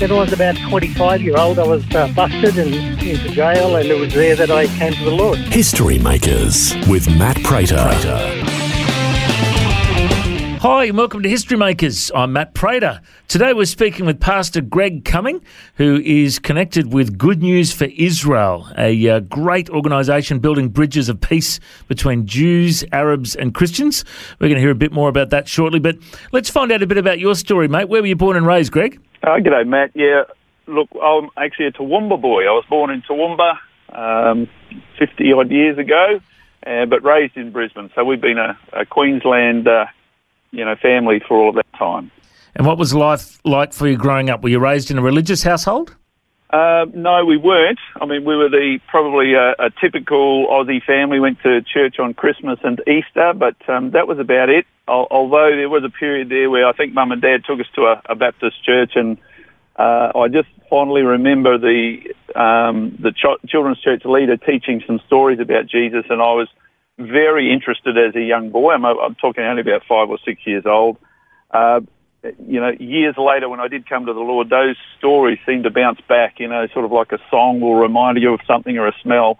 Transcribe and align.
When 0.00 0.10
I 0.10 0.14
was 0.14 0.32
about 0.32 0.56
25 0.56 1.22
year 1.22 1.36
old, 1.38 1.58
I 1.58 1.66
was 1.66 1.84
uh, 1.94 2.08
busted 2.08 2.58
and 2.58 2.74
into 2.74 3.28
jail, 3.28 3.76
and 3.76 3.88
it 3.88 3.98
was 3.98 4.12
there 4.12 4.34
that 4.34 4.50
I 4.50 4.66
came 4.66 4.92
to 4.92 5.04
the 5.04 5.12
Lord. 5.12 5.38
History 5.38 5.98
Makers 6.00 6.74
with 6.88 7.08
Matt 7.16 7.40
Prater. 7.44 7.76
Hi, 10.60 10.86
and 10.86 10.98
welcome 10.98 11.22
to 11.22 11.28
History 11.28 11.56
Makers. 11.56 12.10
I'm 12.12 12.32
Matt 12.32 12.54
Prater. 12.54 13.02
Today 13.28 13.52
we're 13.52 13.66
speaking 13.66 14.04
with 14.04 14.18
Pastor 14.18 14.60
Greg 14.60 15.04
Cumming, 15.04 15.40
who 15.76 16.00
is 16.04 16.40
connected 16.40 16.92
with 16.92 17.16
Good 17.16 17.40
News 17.40 17.72
for 17.72 17.84
Israel, 17.84 18.66
a 18.76 19.08
uh, 19.08 19.20
great 19.20 19.70
organisation 19.70 20.40
building 20.40 20.70
bridges 20.70 21.08
of 21.08 21.20
peace 21.20 21.60
between 21.86 22.26
Jews, 22.26 22.84
Arabs, 22.90 23.36
and 23.36 23.54
Christians. 23.54 24.04
We're 24.40 24.48
going 24.48 24.56
to 24.56 24.62
hear 24.62 24.70
a 24.70 24.74
bit 24.74 24.92
more 24.92 25.08
about 25.08 25.30
that 25.30 25.46
shortly, 25.46 25.78
but 25.78 25.96
let's 26.32 26.50
find 26.50 26.72
out 26.72 26.82
a 26.82 26.86
bit 26.86 26.98
about 26.98 27.20
your 27.20 27.36
story, 27.36 27.68
mate. 27.68 27.88
Where 27.88 28.02
were 28.02 28.08
you 28.08 28.16
born 28.16 28.36
and 28.36 28.44
raised, 28.46 28.72
Greg? 28.72 29.00
Oh, 29.26 29.40
g'day, 29.40 29.66
Matt. 29.66 29.92
Yeah, 29.94 30.24
look, 30.66 30.88
I'm 31.02 31.30
actually 31.38 31.66
a 31.66 31.72
Toowoomba 31.72 32.20
boy. 32.20 32.42
I 32.42 32.50
was 32.50 32.64
born 32.68 32.90
in 32.90 33.00
Toowoomba 33.02 33.56
um, 33.94 34.48
50 34.98 35.32
odd 35.32 35.50
years 35.50 35.78
ago, 35.78 36.20
uh, 36.66 36.84
but 36.84 37.02
raised 37.02 37.34
in 37.36 37.50
Brisbane. 37.50 37.90
So 37.94 38.04
we've 38.04 38.20
been 38.20 38.36
a, 38.36 38.58
a 38.74 38.84
Queensland, 38.84 39.66
uh, 39.66 39.86
you 40.50 40.62
know, 40.62 40.76
family 40.76 41.22
for 41.26 41.38
all 41.38 41.48
of 41.48 41.54
that 41.54 41.72
time. 41.78 42.10
And 42.54 42.66
what 42.66 42.76
was 42.76 42.92
life 42.94 43.40
like 43.46 43.72
for 43.72 43.88
you 43.88 43.96
growing 43.96 44.28
up? 44.28 44.42
Were 44.42 44.50
you 44.50 44.58
raised 44.58 44.90
in 44.90 44.98
a 44.98 45.02
religious 45.02 45.42
household? 45.42 45.96
Uh, 46.54 46.86
no, 46.94 47.24
we 47.24 47.36
weren't. 47.36 47.80
I 48.00 48.06
mean, 48.06 48.24
we 48.24 48.36
were 48.36 48.48
the 48.48 48.78
probably 48.86 49.34
a, 49.34 49.56
a 49.58 49.70
typical 49.80 50.46
Aussie 50.46 50.80
family. 50.84 51.18
Went 51.18 51.42
to 51.42 51.62
church 51.62 51.98
on 51.98 52.14
Christmas 52.14 52.60
and 52.62 52.80
Easter, 52.86 53.32
but 53.34 53.56
um, 53.68 53.90
that 53.90 54.06
was 54.06 54.20
about 54.20 54.50
it. 54.50 54.64
Al- 54.86 55.08
although 55.10 55.50
there 55.50 55.68
was 55.68 55.82
a 55.82 55.90
period 55.90 56.28
there 56.28 56.48
where 56.48 56.68
I 56.68 56.72
think 56.72 56.94
Mum 56.94 57.10
and 57.10 57.20
Dad 57.20 57.42
took 57.44 57.58
us 57.58 57.66
to 57.74 57.86
a, 57.86 58.02
a 58.08 58.14
Baptist 58.14 58.62
church, 58.62 58.92
and 58.94 59.18
uh, 59.74 60.12
I 60.14 60.28
just 60.28 60.46
fondly 60.70 61.02
remember 61.02 61.58
the 61.58 62.14
um, 62.36 62.98
the 63.00 63.10
ch- 63.10 63.48
children's 63.48 63.80
church 63.80 64.04
leader 64.04 64.36
teaching 64.36 64.80
some 64.86 65.00
stories 65.08 65.40
about 65.40 65.66
Jesus, 65.66 66.04
and 66.08 66.22
I 66.22 66.34
was 66.34 66.48
very 66.98 67.52
interested 67.52 67.98
as 67.98 68.14
a 68.14 68.22
young 68.22 68.50
boy. 68.50 68.74
I'm, 68.74 68.84
I'm 68.84 69.16
talking 69.16 69.42
only 69.42 69.62
about 69.62 69.82
five 69.88 70.08
or 70.08 70.18
six 70.24 70.46
years 70.46 70.66
old. 70.66 70.98
Uh, 71.50 71.80
you 72.46 72.60
know, 72.60 72.72
years 72.78 73.16
later 73.16 73.48
when 73.48 73.60
I 73.60 73.68
did 73.68 73.88
come 73.88 74.06
to 74.06 74.12
the 74.12 74.20
Lord, 74.20 74.48
those 74.48 74.76
stories 74.98 75.38
seemed 75.46 75.64
to 75.64 75.70
bounce 75.70 76.00
back, 76.08 76.40
you 76.40 76.48
know, 76.48 76.66
sort 76.72 76.84
of 76.84 76.92
like 76.92 77.12
a 77.12 77.18
song 77.30 77.60
will 77.60 77.74
remind 77.74 78.20
you 78.20 78.34
of 78.34 78.40
something 78.46 78.76
or 78.78 78.88
a 78.88 78.94
smell. 79.02 79.38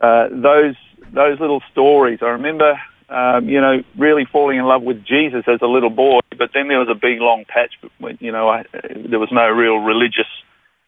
Uh, 0.00 0.28
those, 0.30 0.74
those 1.12 1.38
little 1.40 1.62
stories. 1.70 2.20
I 2.22 2.26
remember, 2.26 2.80
um, 3.08 3.48
you 3.48 3.60
know, 3.60 3.82
really 3.98 4.24
falling 4.24 4.58
in 4.58 4.64
love 4.64 4.82
with 4.82 5.04
Jesus 5.04 5.44
as 5.46 5.60
a 5.62 5.66
little 5.66 5.90
boy, 5.90 6.20
but 6.38 6.50
then 6.54 6.68
there 6.68 6.78
was 6.78 6.88
a 6.88 6.94
big 6.94 7.20
long 7.20 7.44
patch, 7.46 7.72
when, 7.98 8.18
you 8.20 8.32
know, 8.32 8.48
I, 8.48 8.64
there 8.72 9.18
was 9.18 9.30
no 9.30 9.48
real 9.48 9.76
religious 9.76 10.28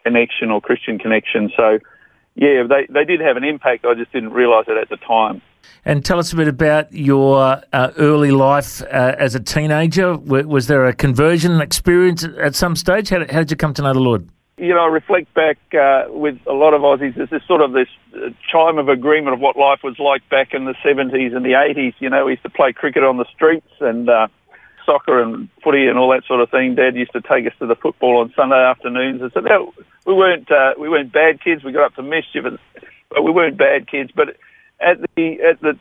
connection 0.05 0.51
or 0.51 0.61
Christian 0.61 0.99
connection. 0.99 1.53
So, 1.57 1.79
yeah, 2.35 2.65
they, 2.69 2.87
they 2.89 3.05
did 3.05 3.21
have 3.21 3.37
an 3.37 3.45
impact. 3.45 3.85
I 3.85 3.95
just 3.95 4.13
didn't 4.13 4.33
realise 4.33 4.67
it 4.69 4.77
at 4.77 4.89
the 4.89 4.97
time. 4.97 5.43
And 5.85 6.05
tell 6.05 6.19
us 6.19 6.33
a 6.33 6.37
bit 6.37 6.49
about 6.49 6.93
your 6.93 7.63
uh, 7.73 7.93
early 7.97 8.33
life 8.33 8.83
uh, 8.83 9.15
as 9.19 9.35
a 9.35 9.41
teenager. 9.41 10.17
W- 10.17 10.49
was 10.49 10.67
there 10.67 10.87
a 10.87 10.93
conversion 10.93 11.61
experience 11.61 12.25
at 12.25 12.55
some 12.55 12.75
stage? 12.75 13.09
How 13.11 13.19
did, 13.19 13.31
how 13.31 13.39
did 13.41 13.51
you 13.51 13.57
come 13.57 13.73
to 13.75 13.83
know 13.83 13.93
the 13.93 14.01
Lord? 14.01 14.29
you 14.59 14.73
know, 14.73 14.85
I 14.85 14.89
reflect 14.89 15.33
back 15.35 15.59
uh, 15.75 16.05
with 16.09 16.39
a 16.47 16.53
lot 16.53 16.73
of 16.73 16.81
Aussies. 16.81 17.15
There's 17.15 17.29
this 17.29 17.43
sort 17.47 17.61
of 17.61 17.73
this 17.73 17.89
uh, 18.15 18.31
chime 18.51 18.79
of 18.79 18.89
agreement 18.89 19.35
of 19.35 19.41
what 19.41 19.57
life 19.57 19.81
was 19.85 19.99
like 19.99 20.27
back 20.31 20.55
in 20.55 20.65
the 20.65 20.75
70s 20.85 21.37
and 21.37 21.45
the 21.45 21.53
80s. 21.53 21.95
You 21.99 22.09
know, 22.09 22.25
we 22.25 22.33
used 22.33 22.43
to 22.45 22.51
play 22.51 22.73
cricket 22.73 23.05
on 23.05 23.19
the 23.19 23.27
streets 23.35 23.71
and 23.81 24.09
uh, 24.09 24.29
soccer 24.87 25.21
and 25.21 25.51
footy 25.63 25.87
and 25.87 25.99
all 25.99 26.11
that 26.11 26.25
sort 26.25 26.41
of 26.41 26.51
thing. 26.51 26.75
Dad 26.75 26.97
used 26.97 27.13
to 27.13 27.21
take 27.21 27.47
us 27.47 27.53
to 27.59 27.67
the 27.67 27.77
football 27.77 28.19
on 28.19 28.33
Sunday 28.35 28.57
afternoons, 28.57 29.21
and 29.21 29.31
so 29.33 29.43
that, 29.43 29.61
we 30.07 30.15
weren't 30.15 30.51
uh, 30.51 30.73
we 30.79 30.89
weren't 30.89 31.13
bad 31.13 31.43
kids. 31.43 31.63
We 31.63 31.73
got 31.73 31.85
up 31.85 31.95
to 31.97 32.03
mischief, 32.03 32.47
and, 32.47 32.59
but 33.11 33.25
we 33.25 33.33
weren't 33.33 33.59
bad 33.59 33.91
kids. 33.91 34.11
But 34.15 34.37
at 34.81 34.99
the 35.17 35.41
at 35.43 35.61
the 35.61 35.79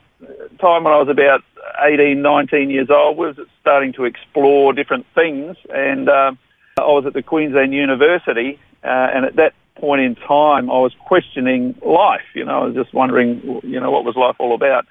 time 0.59 0.83
when 0.83 0.93
I 0.93 0.97
was 0.97 1.09
about 1.09 1.43
18, 1.81 2.21
19 2.21 2.69
years 2.69 2.89
old, 2.89 3.17
was 3.17 3.35
starting 3.61 3.93
to 3.93 4.05
explore 4.05 4.73
different 4.73 5.05
things, 5.13 5.57
and 5.73 6.09
um, 6.09 6.37
I 6.77 6.83
was 6.83 7.05
at 7.05 7.13
the 7.13 7.23
Queensland 7.23 7.73
University, 7.73 8.59
uh, 8.83 8.87
and 8.87 9.25
at 9.25 9.35
that 9.35 9.53
point 9.75 10.01
in 10.01 10.15
time, 10.15 10.69
I 10.69 10.79
was 10.79 10.93
questioning 11.05 11.75
life. 11.85 12.25
You 12.33 12.45
know, 12.45 12.61
I 12.61 12.65
was 12.65 12.75
just 12.75 12.93
wondering, 12.93 13.61
you 13.63 13.79
know, 13.79 13.91
what 13.91 14.05
was 14.05 14.15
life 14.15 14.35
all 14.39 14.55
about. 14.55 14.85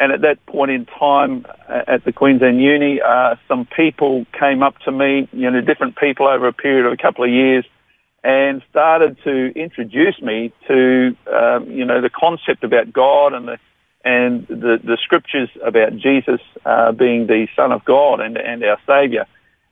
And 0.00 0.12
at 0.12 0.20
that 0.20 0.44
point 0.46 0.70
in 0.70 0.86
time, 0.86 1.44
uh, 1.68 1.82
at 1.88 2.04
the 2.04 2.12
Queensland 2.12 2.60
Uni, 2.60 3.00
uh, 3.00 3.34
some 3.48 3.66
people 3.66 4.26
came 4.38 4.62
up 4.62 4.78
to 4.80 4.92
me, 4.92 5.28
you 5.32 5.50
know, 5.50 5.60
different 5.60 5.96
people 5.96 6.28
over 6.28 6.46
a 6.46 6.52
period 6.52 6.86
of 6.86 6.92
a 6.92 6.96
couple 6.96 7.24
of 7.24 7.30
years, 7.30 7.64
and 8.24 8.62
started 8.70 9.16
to 9.24 9.52
introduce 9.58 10.20
me 10.20 10.52
to, 10.66 11.16
um, 11.32 11.70
you 11.70 11.84
know, 11.84 12.00
the 12.00 12.10
concept 12.10 12.64
about 12.64 12.92
God 12.92 13.32
and 13.32 13.48
the 13.48 13.58
and 14.04 14.46
the, 14.46 14.78
the 14.82 14.96
scriptures 15.02 15.50
about 15.62 15.96
Jesus 15.96 16.40
uh, 16.64 16.92
being 16.92 17.26
the 17.26 17.48
Son 17.56 17.72
of 17.72 17.84
God 17.84 18.20
and, 18.20 18.36
and 18.38 18.62
our 18.64 18.78
Saviour. 18.86 19.26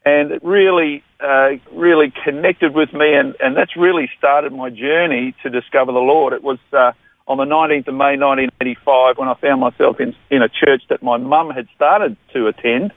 And 0.05 0.31
it 0.31 0.45
really, 0.45 1.03
uh, 1.21 1.53
really 1.73 2.13
connected 2.25 2.75
with 2.75 2.93
me, 2.93 3.15
and, 3.15 3.35
and 3.41 3.57
that's 3.57 3.77
really 3.77 4.11
started 4.19 4.53
my 4.53 4.71
journey 4.71 5.35
to 5.43 5.49
discover 5.49 5.93
the 5.93 5.99
Lord. 5.99 6.33
It 6.33 6.43
was 6.43 6.59
uh, 6.73 6.93
on 7.27 7.39
the 7.39 7.45
19th 7.45 7.89
of 7.89 7.95
May 7.95 8.17
1985 8.17 9.19
when 9.19 9.29
I 9.29 9.35
found 9.35 9.61
myself 9.61 10.01
in, 10.01 10.15
in 10.31 10.43
a 10.43 10.49
church 10.49 10.83
that 10.91 11.03
my 11.03 11.17
mum 11.17 11.51
had 11.51 11.67
started 11.75 12.17
to 12.35 12.47
attend, 12.47 12.93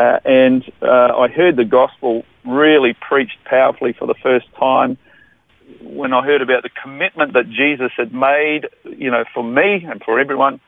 uh, 0.00 0.18
and 0.24 0.64
uh, 0.82 1.12
I 1.24 1.28
heard 1.28 1.56
the 1.56 1.64
gospel 1.64 2.24
really 2.46 2.94
preached 2.94 3.38
powerfully 3.44 3.92
for 3.92 4.06
the 4.06 4.14
first 4.22 4.46
time 4.58 4.96
when 5.82 6.12
I 6.12 6.24
heard 6.24 6.42
about 6.42 6.62
the 6.62 6.70
commitment 6.82 7.34
that 7.34 7.50
Jesus 7.50 7.92
had 7.96 8.12
made, 8.14 8.66
you 8.84 9.10
know, 9.10 9.24
for 9.34 9.44
me 9.44 9.84
and 9.84 10.02
for 10.02 10.18
everyone, 10.18 10.60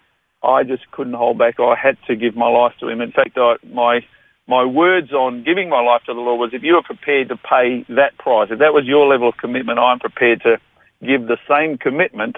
I 0.43 0.65
just 0.65 0.91
couldn't 0.91 1.15
hold 1.15 1.39
back. 1.39 1.59
I 1.59 1.75
had 1.77 1.97
to 2.09 2.17
give 2.17 2.37
my 2.37 2.49
life 2.49 2.75
to 2.81 2.89
him. 2.89 3.01
In 3.01 3.13
fact, 3.13 3.39
I, 3.39 3.57
my 3.73 4.05
my 4.49 4.65
words 4.65 5.13
on 5.13 5.45
giving 5.45 5.69
my 5.69 5.81
life 5.81 6.03
to 6.07 6.15
the 6.15 6.21
Lord 6.21 6.41
was, 6.41 6.51
if 6.53 6.63
you 6.63 6.77
are 6.77 6.83
prepared 6.83 7.29
to 7.29 7.37
pay 7.37 7.85
that 7.89 8.19
price, 8.19 8.49
if 8.51 8.59
that 8.59 8.75
was 8.75 8.85
your 8.85 9.07
level 9.07 9.29
of 9.29 9.37
commitment, 9.37 9.79
I'm 9.79 10.01
prepared 10.01 10.43
to 10.43 10.59
give 11.01 11.29
the 11.29 11.39
same 11.49 11.79
commitment 11.79 12.37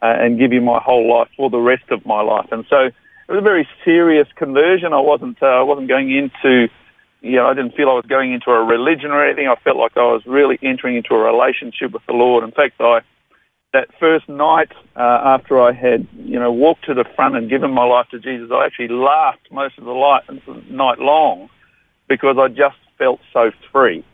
uh, 0.00 0.06
and 0.06 0.38
give 0.38 0.52
you 0.52 0.60
my 0.60 0.78
whole 0.78 1.10
life 1.12 1.28
for 1.36 1.50
the 1.50 1.58
rest 1.58 1.90
of 1.90 2.06
my 2.06 2.22
life. 2.22 2.48
And 2.52 2.64
so 2.70 2.90
it 3.30 3.34
was 3.34 3.38
a 3.38 3.42
very 3.42 3.68
serious 3.84 4.28
conversion. 4.34 4.92
I 4.92 5.00
wasn't 5.00 5.42
uh, 5.42 5.46
I 5.46 5.62
wasn't 5.62 5.88
going 5.88 6.10
into 6.10 6.68
you 7.22 7.36
know, 7.36 7.46
I 7.46 7.54
didn't 7.54 7.74
feel 7.74 7.90
I 7.90 7.94
was 7.94 8.06
going 8.08 8.32
into 8.32 8.50
a 8.50 8.64
religion 8.64 9.10
or 9.10 9.24
anything. 9.24 9.46
I 9.46 9.56
felt 9.56 9.76
like 9.76 9.96
I 9.96 10.12
was 10.12 10.22
really 10.26 10.58
entering 10.62 10.96
into 10.96 11.14
a 11.14 11.18
relationship 11.18 11.92
with 11.92 12.04
the 12.06 12.14
Lord. 12.14 12.44
In 12.44 12.50
fact, 12.50 12.80
I 12.80 13.00
that 13.72 13.88
first 14.00 14.28
night 14.28 14.72
uh, 14.96 15.20
after 15.24 15.60
I 15.60 15.72
had, 15.72 16.08
you 16.16 16.40
know, 16.40 16.50
walked 16.50 16.86
to 16.86 16.94
the 16.94 17.04
front 17.14 17.36
and 17.36 17.48
given 17.48 17.70
my 17.70 17.84
life 17.84 18.08
to 18.10 18.18
Jesus, 18.18 18.50
I 18.52 18.66
actually 18.66 18.88
laughed 18.88 19.46
most 19.52 19.78
of 19.78 19.84
the 19.84 19.92
light, 19.92 20.24
night 20.68 20.98
long 20.98 21.48
because 22.08 22.36
I 22.36 22.48
just 22.48 22.76
felt 22.98 23.20
so 23.32 23.52
free. 23.70 24.04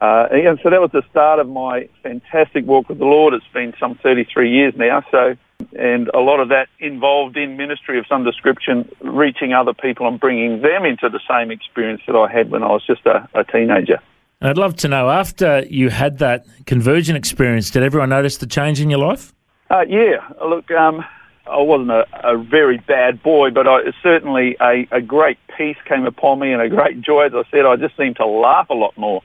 Uh, 0.00 0.28
and 0.30 0.60
so 0.62 0.70
that 0.70 0.80
was 0.80 0.92
the 0.92 1.02
start 1.10 1.40
of 1.40 1.48
my 1.48 1.88
fantastic 2.04 2.64
walk 2.66 2.88
with 2.88 2.98
the 2.98 3.04
Lord. 3.04 3.34
It's 3.34 3.44
been 3.52 3.74
some 3.80 3.96
33 3.96 4.50
years 4.50 4.74
now. 4.76 5.04
So, 5.10 5.36
and 5.78 6.08
a 6.14 6.20
lot 6.20 6.40
of 6.40 6.48
that 6.48 6.68
involved 6.78 7.36
in 7.36 7.56
ministry 7.56 7.98
of 7.98 8.06
some 8.06 8.24
description, 8.24 8.90
reaching 9.00 9.52
other 9.52 9.74
people 9.74 10.06
and 10.06 10.18
bringing 10.18 10.62
them 10.62 10.84
into 10.84 11.08
the 11.08 11.20
same 11.28 11.50
experience 11.50 12.02
that 12.06 12.16
I 12.16 12.30
had 12.30 12.50
when 12.50 12.62
I 12.62 12.68
was 12.68 12.84
just 12.86 13.04
a, 13.06 13.28
a 13.34 13.44
teenager. 13.44 14.00
And 14.40 14.48
I'd 14.50 14.58
love 14.58 14.76
to 14.76 14.88
know 14.88 15.10
after 15.10 15.64
you 15.68 15.90
had 15.90 16.18
that 16.18 16.46
conversion 16.66 17.14
experience, 17.16 17.70
did 17.70 17.82
everyone 17.82 18.08
notice 18.08 18.38
the 18.38 18.46
change 18.46 18.80
in 18.80 18.88
your 18.88 19.00
life? 19.00 19.34
Uh, 19.70 19.84
yeah, 19.86 20.26
look, 20.44 20.70
um, 20.70 21.04
I 21.46 21.58
wasn't 21.58 21.90
a, 21.90 22.06
a 22.24 22.38
very 22.38 22.78
bad 22.78 23.22
boy, 23.22 23.50
but 23.50 23.66
I, 23.66 23.80
certainly 24.02 24.56
a, 24.60 24.86
a 24.90 25.00
great 25.00 25.38
peace 25.56 25.76
came 25.84 26.06
upon 26.06 26.38
me 26.38 26.52
and 26.52 26.62
a 26.62 26.68
great 26.68 27.00
joy. 27.00 27.26
As 27.26 27.32
I 27.34 27.42
said, 27.50 27.66
I 27.66 27.76
just 27.76 27.96
seemed 27.96 28.16
to 28.16 28.26
laugh 28.26 28.70
a 28.70 28.74
lot 28.74 28.96
more, 28.96 29.22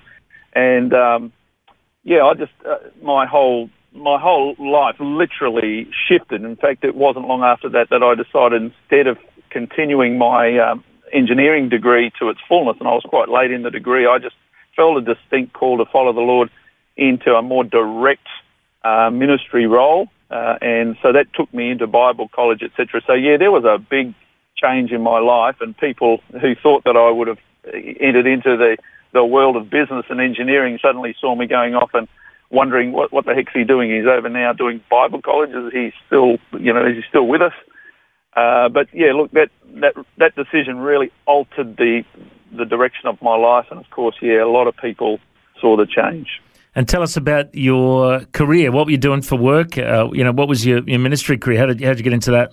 and 0.54 0.94
um, 0.94 1.34
yeah, 2.04 2.24
I 2.24 2.34
just 2.34 2.52
uh, 2.68 2.78
my 3.02 3.26
whole 3.26 3.70
my 3.96 4.20
whole 4.20 4.56
life 4.60 4.96
literally 5.00 5.88
shifted. 6.08 6.44
In 6.44 6.56
fact, 6.56 6.84
it 6.84 6.96
wasn't 6.96 7.28
long 7.28 7.44
after 7.44 7.70
that 7.70 7.90
that 7.90 8.04
I 8.04 8.16
decided 8.16 8.62
instead 8.62 9.08
of 9.08 9.18
continuing 9.50 10.18
my 10.18 10.58
um, 10.60 10.84
engineering 11.14 11.70
degree 11.70 12.12
to 12.20 12.30
its 12.30 12.40
fullness, 12.48 12.78
and 12.80 12.88
I 12.88 12.92
was 12.92 13.04
quite 13.08 13.30
late 13.30 13.52
in 13.52 13.64
the 13.64 13.72
degree, 13.72 14.06
I 14.06 14.20
just 14.20 14.36
felt 14.76 14.98
a 14.98 15.02
distinct 15.02 15.54
call 15.54 15.78
to 15.78 15.86
follow 15.86 16.12
the 16.14 16.20
Lord 16.20 16.50
into 16.98 17.34
a 17.34 17.42
more 17.42 17.64
direct 17.64 18.28
uh, 18.84 19.10
ministry 19.10 19.66
role, 19.66 20.10
uh, 20.30 20.58
and 20.62 20.98
so 21.02 21.14
that 21.14 21.28
took 21.34 21.54
me 21.54 21.72
into 21.72 21.88
Bible 21.88 22.30
college, 22.34 22.62
etc. 22.62 23.02
So 23.08 23.14
yeah, 23.14 23.38
there 23.38 23.52
was 23.52 23.64
a 23.64 23.78
big 23.78 24.14
change 24.58 24.92
in 24.92 25.02
my 25.02 25.20
life, 25.20 25.56
and 25.62 25.78
people 25.78 26.22
who 26.42 26.56
thought 26.56 26.84
that 26.84 26.98
I 26.98 27.10
would 27.10 27.28
have 27.28 27.40
entered 27.74 28.28
into 28.28 28.58
the 28.58 28.78
the 29.14 29.24
world 29.24 29.56
of 29.56 29.70
business 29.70 30.06
and 30.10 30.20
engineering 30.20 30.78
suddenly 30.82 31.16
saw 31.22 31.34
me 31.36 31.48
going 31.48 31.74
off 31.74 31.92
and 31.94 32.10
wondering 32.50 32.92
what 32.92 33.12
what 33.12 33.26
the 33.26 33.34
heck's 33.34 33.54
he 33.54 33.64
doing? 33.64 33.90
He's 33.92 34.08
over 34.08 34.30
now 34.30 34.54
doing 34.54 34.82
Bible 34.90 35.22
college. 35.22 35.52
Is 35.52 35.74
he 35.74 35.92
still 36.08 36.38
you 36.60 36.74
know 36.74 36.86
is 36.86 36.96
he 36.96 37.02
still 37.10 37.28
with 37.28 37.42
us? 37.42 37.54
Uh, 38.36 38.70
but 38.70 38.88
yeah, 38.94 39.14
look 39.14 39.32
that 39.32 39.50
that 39.82 39.94
that 40.18 40.36
decision 40.36 40.78
really 40.78 41.12
altered 41.26 41.78
the 41.78 42.04
the 42.56 42.66
direction 42.66 43.08
of 43.08 43.22
my 43.22 43.36
life, 43.36 43.66
and 43.72 43.80
of 43.80 43.90
course, 43.90 44.16
yeah, 44.22 44.44
a 44.44 44.48
lot 44.48 44.68
of 44.68 44.76
people 44.78 45.20
saw 45.60 45.78
the 45.78 45.86
change. 45.86 46.42
And 46.78 46.88
tell 46.90 47.02
us 47.02 47.16
about 47.16 47.56
your 47.56 48.26
career. 48.34 48.72
What 48.72 48.86
were 48.86 48.92
you 48.92 48.98
doing 48.98 49.22
for 49.22 49.38
work? 49.38 49.78
Uh, 49.78 50.10
you 50.12 50.26
know, 50.26 50.34
what 50.34 50.50
was 50.50 50.66
your, 50.66 50.84
your 50.84 51.00
ministry 51.00 51.38
career? 51.38 51.60
How 51.60 51.66
did 51.68 51.82
how 51.82 51.90
did 51.90 52.00
you 52.00 52.04
get 52.04 52.14
into 52.14 52.32
that? 52.32 52.52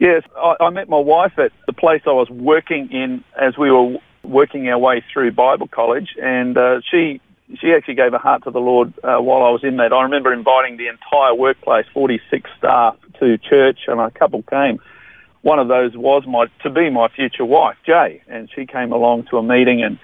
Yes, 0.00 0.24
I, 0.36 0.56
I 0.58 0.70
met 0.70 0.88
my 0.88 0.98
wife 0.98 1.38
at 1.38 1.52
the 1.66 1.72
place 1.72 2.02
I 2.06 2.12
was 2.12 2.28
working 2.28 2.90
in 2.90 3.22
as 3.40 3.56
we 3.56 3.70
were 3.70 3.98
working 4.24 4.68
our 4.68 4.78
way 4.78 5.04
through 5.12 5.30
Bible 5.32 5.68
college, 5.68 6.16
and 6.20 6.58
uh, 6.58 6.80
she 6.90 7.20
she 7.60 7.72
actually 7.72 7.94
gave 7.94 8.14
a 8.14 8.18
heart 8.18 8.44
to 8.44 8.50
the 8.50 8.60
Lord 8.60 8.92
uh, 9.02 9.18
while 9.18 9.42
I 9.42 9.50
was 9.50 9.64
in 9.64 9.76
that. 9.76 9.92
I 9.92 10.02
remember 10.02 10.32
inviting 10.32 10.76
the 10.76 10.88
entire 10.88 11.34
workplace, 11.34 11.86
46 11.92 12.50
staff, 12.58 12.96
to 13.20 13.38
church, 13.38 13.80
and 13.86 14.00
a 14.00 14.10
couple 14.10 14.42
came. 14.42 14.80
One 15.42 15.58
of 15.58 15.68
those 15.68 15.96
was 15.96 16.24
my 16.26 16.46
to 16.62 16.70
be 16.70 16.88
my 16.90 17.08
future 17.08 17.44
wife, 17.44 17.76
Jay, 17.84 18.22
and 18.28 18.48
she 18.54 18.66
came 18.66 18.92
along 18.92 19.24
to 19.24 19.38
a 19.38 19.42
meeting 19.42 19.82
and 19.82 19.98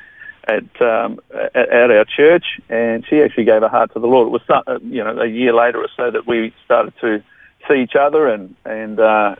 at 0.48 0.82
um, 0.82 1.20
at, 1.32 1.56
at 1.56 1.90
our 1.90 2.04
church, 2.04 2.44
and 2.68 3.04
she 3.08 3.20
actually 3.22 3.44
gave 3.44 3.62
a 3.62 3.68
heart 3.68 3.92
to 3.92 4.00
the 4.00 4.06
Lord. 4.06 4.28
It 4.28 4.30
was 4.30 4.42
uh, 4.48 4.78
you 4.82 5.04
know 5.04 5.20
a 5.20 5.26
year 5.26 5.54
later 5.54 5.80
or 5.80 5.88
so 5.96 6.10
that 6.10 6.26
we 6.26 6.52
started 6.64 6.94
to 7.00 7.22
see 7.68 7.82
each 7.82 7.94
other 7.94 8.26
and 8.26 8.56
and 8.64 8.98
uh, 8.98 9.36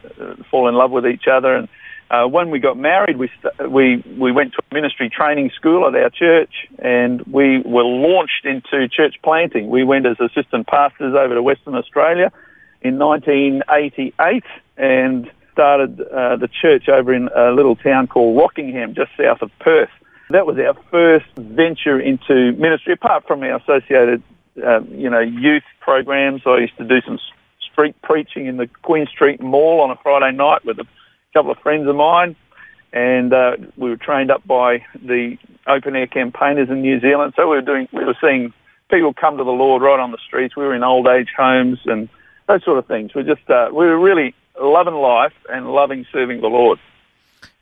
fall 0.51 0.69
in 0.69 0.75
love 0.75 0.91
with 0.91 1.07
each 1.07 1.27
other 1.27 1.55
and 1.55 1.69
uh, 2.11 2.27
when 2.27 2.51
we 2.51 2.59
got 2.59 2.79
married, 2.79 3.19
we, 3.19 3.31
st- 3.39 3.71
we, 3.71 4.03
we 4.19 4.33
went 4.33 4.53
to 4.55 4.63
a 4.71 4.75
ministry 4.75 5.11
training 5.11 5.51
school 5.55 5.87
at 5.87 5.95
our 5.95 6.11
church 6.11 6.67
and 6.79 7.21
we 7.27 7.61
were 7.61 7.85
launched 7.85 8.45
into 8.45 8.89
church 8.89 9.17
planting. 9.23 9.69
We 9.69 9.85
went 9.85 10.07
as 10.07 10.17
assistant 10.19 10.67
pastors 10.67 11.15
over 11.15 11.35
to 11.35 11.43
Western 11.43 11.75
Australia 11.75 12.33
in 12.81 12.99
1988 12.99 14.45
and 14.79 15.31
started 15.53 16.01
uh, 16.01 16.37
the 16.37 16.49
church 16.49 16.89
over 16.89 17.13
in 17.13 17.29
a 17.35 17.51
little 17.51 17.77
town 17.77 18.07
called 18.07 18.39
Rockingham, 18.39 18.95
just 18.95 19.11
south 19.19 19.43
of 19.43 19.51
Perth. 19.59 19.91
That 20.31 20.47
was 20.47 20.57
our 20.59 20.75
first 20.91 21.27
venture 21.37 22.01
into 22.01 22.53
ministry, 22.53 22.93
apart 22.95 23.27
from 23.27 23.43
our 23.43 23.57
associated, 23.57 24.23
um, 24.65 24.89
you 24.93 25.11
know, 25.11 25.21
youth 25.21 25.65
programs. 25.81 26.43
I 26.47 26.59
used 26.59 26.77
to 26.79 26.85
do 26.85 27.01
some 27.05 27.19
street 27.71 27.97
preaching 28.03 28.47
in 28.47 28.57
the 28.57 28.67
Queen 28.83 29.07
Street 29.07 29.43
Mall 29.43 29.81
on 29.81 29.91
a 29.91 29.97
Friday 29.97 30.37
night 30.37 30.65
with 30.65 30.79
a 30.79 30.87
couple 31.35 31.51
of 31.51 31.59
friends 31.59 31.89
of 31.89 31.97
mine, 31.97 32.37
and 32.93 33.33
uh, 33.33 33.57
we 33.77 33.91
were 33.91 33.97
trained 33.97 34.31
up 34.31 34.47
by 34.47 34.85
the 34.95 35.37
open 35.67 35.95
air 35.95 36.07
campaigners 36.07 36.71
in 36.71 36.81
New 36.81 37.01
Zealand. 37.01 37.35
So 37.37 37.49
we 37.49 37.57
were 37.57 37.63
doing, 37.63 37.89
we 37.93 38.05
were 38.05 38.17
seeing 38.21 38.53
people 38.91 39.13
come 39.13 39.37
to 39.37 39.45
the 39.45 39.51
Lord 39.51 39.83
right 39.83 40.01
on 40.01 40.11
the 40.11 40.19
streets. 40.27 40.57
We 40.57 40.65
were 40.65 40.75
in 40.75 40.83
old 40.83 41.07
age 41.07 41.29
homes 41.37 41.79
and 41.85 42.09
those 42.47 42.65
sort 42.65 42.79
of 42.79 42.87
things. 42.87 43.15
We 43.15 43.23
just, 43.23 43.49
uh, 43.51 43.69
we 43.71 43.87
were 43.87 43.99
really 43.99 44.35
loving 44.61 44.95
life 44.95 45.35
and 45.51 45.71
loving 45.71 46.07
serving 46.13 46.41
the 46.41 46.49
Lord. 46.49 46.79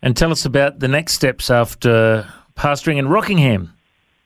And 0.02 0.16
tell 0.16 0.30
us 0.30 0.44
about 0.44 0.78
the 0.78 0.88
next 0.88 1.14
steps 1.14 1.50
after 1.50 2.28
pastoring 2.56 2.96
in 2.96 3.08
Rockingham. 3.08 3.72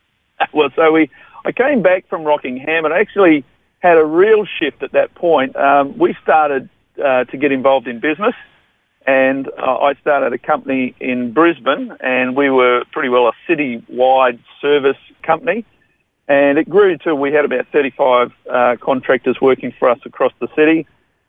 well, 0.53 0.69
so 0.77 0.93
we, 0.93 1.11
I 1.45 1.53
came 1.53 1.83
back 1.83 2.07
from 2.09 2.25
Rockingham 2.25 2.85
and 2.85 2.93
I 2.93 3.01
actually 3.01 3.45
had 3.79 3.97
a 3.97 4.05
real 4.05 4.45
shift 4.45 4.83
at 4.83 4.93
that 4.93 5.15
point. 5.15 5.57
Um, 5.57 5.97
we 5.97 6.15
started 6.23 6.69
uh, 7.03 7.25
to 7.25 7.37
get 7.39 7.51
involved 7.51 7.89
in 7.89 7.99
business 7.99 8.35
and 9.07 9.49
uh, 9.49 9.79
I 9.79 9.95
started 9.95 10.33
a 10.33 10.39
company 10.39 10.95
in 11.01 11.33
Brisbane, 11.33 11.97
and 12.01 12.37
we 12.37 12.51
were 12.51 12.85
pretty 12.93 13.09
well 13.09 13.29
a 13.29 13.33
city-wide 13.47 14.39
service 14.61 14.99
company. 15.23 15.65
And 16.29 16.59
it 16.59 16.69
grew 16.69 16.97
to 16.99 17.15
we 17.15 17.33
had 17.33 17.45
about 17.45 17.67
35 17.73 18.33
uh, 18.49 18.77
contractors 18.81 19.39
working 19.41 19.73
for 19.79 19.89
us 19.89 19.99
across 20.05 20.33
the 20.41 20.49
city, 20.55 20.87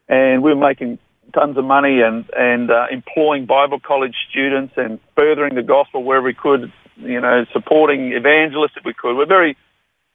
and 0.07 0.43
we 0.43 0.53
were 0.53 0.59
making 0.59 0.99
tons 1.33 1.57
of 1.57 1.65
money 1.65 2.01
and 2.01 2.25
and 2.37 2.69
uh, 2.69 2.85
employing 2.91 3.45
Bible 3.45 3.79
college 3.79 4.15
students 4.29 4.73
and 4.77 4.99
furthering 5.15 5.55
the 5.55 5.63
gospel 5.63 6.03
wherever 6.03 6.25
we 6.25 6.33
could. 6.33 6.71
You 6.97 7.19
know, 7.19 7.45
supporting 7.51 8.11
evangelists 8.11 8.73
if 8.75 8.85
we 8.85 8.93
could. 8.93 9.17
We're 9.17 9.25
very 9.25 9.57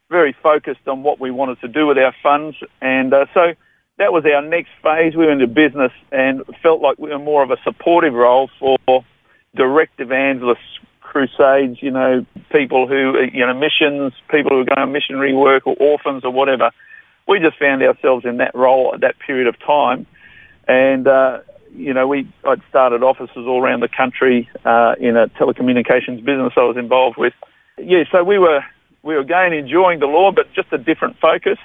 very 0.08 0.36
focused 0.40 0.86
on 0.86 1.02
what 1.02 1.18
we 1.18 1.32
wanted 1.32 1.60
to 1.62 1.68
do 1.68 1.86
with 1.88 1.98
our 1.98 2.14
funds, 2.22 2.56
and 2.80 3.12
uh, 3.12 3.26
so 3.34 3.54
that 3.98 4.12
was 4.12 4.24
our 4.26 4.42
next 4.42 4.70
phase. 4.82 5.14
We 5.16 5.26
went 5.26 5.40
into 5.40 5.52
business 5.52 5.92
and 6.12 6.44
felt 6.62 6.80
like 6.80 6.98
we 6.98 7.10
were 7.10 7.18
more 7.18 7.42
of 7.42 7.50
a 7.50 7.56
supportive 7.64 8.12
role 8.12 8.50
for 8.58 8.78
direct 9.54 9.98
evangelist 10.00 10.60
crusades, 11.00 11.82
you 11.82 11.90
know, 11.90 12.26
people 12.50 12.86
who, 12.86 13.18
you 13.32 13.46
know, 13.46 13.54
missions, 13.54 14.12
people 14.28 14.50
who 14.50 14.60
are 14.60 14.64
going 14.64 14.78
on 14.78 14.92
missionary 14.92 15.32
work 15.32 15.66
or 15.66 15.74
orphans 15.80 16.24
or 16.24 16.30
whatever. 16.30 16.70
We 17.26 17.40
just 17.40 17.58
found 17.58 17.82
ourselves 17.82 18.24
in 18.24 18.36
that 18.36 18.54
role 18.54 18.92
at 18.94 19.00
that 19.00 19.18
period 19.18 19.46
of 19.46 19.58
time. 19.60 20.06
And, 20.68 21.08
uh, 21.08 21.40
you 21.74 21.94
know, 21.94 22.06
we, 22.06 22.28
I'd 22.44 22.60
started 22.68 23.02
offices 23.02 23.46
all 23.46 23.62
around 23.62 23.80
the 23.80 23.88
country, 23.88 24.48
uh, 24.64 24.94
in 25.00 25.16
a 25.16 25.28
telecommunications 25.28 26.24
business 26.24 26.52
I 26.56 26.64
was 26.64 26.76
involved 26.76 27.16
with. 27.16 27.32
Yeah, 27.78 28.04
so 28.10 28.22
we 28.22 28.38
were, 28.38 28.62
we 29.02 29.14
were 29.14 29.20
again 29.20 29.52
enjoying 29.52 30.00
the 30.00 30.06
law, 30.06 30.32
but 30.32 30.52
just 30.52 30.72
a 30.72 30.78
different 30.78 31.18
focus 31.18 31.58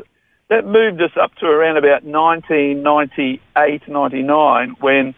that 0.52 0.66
moved 0.66 1.02
us 1.02 1.12
up 1.16 1.34
to 1.36 1.46
around 1.46 1.78
about 1.78 2.04
1998, 2.04 3.88
99, 3.88 4.76
when 4.82 5.16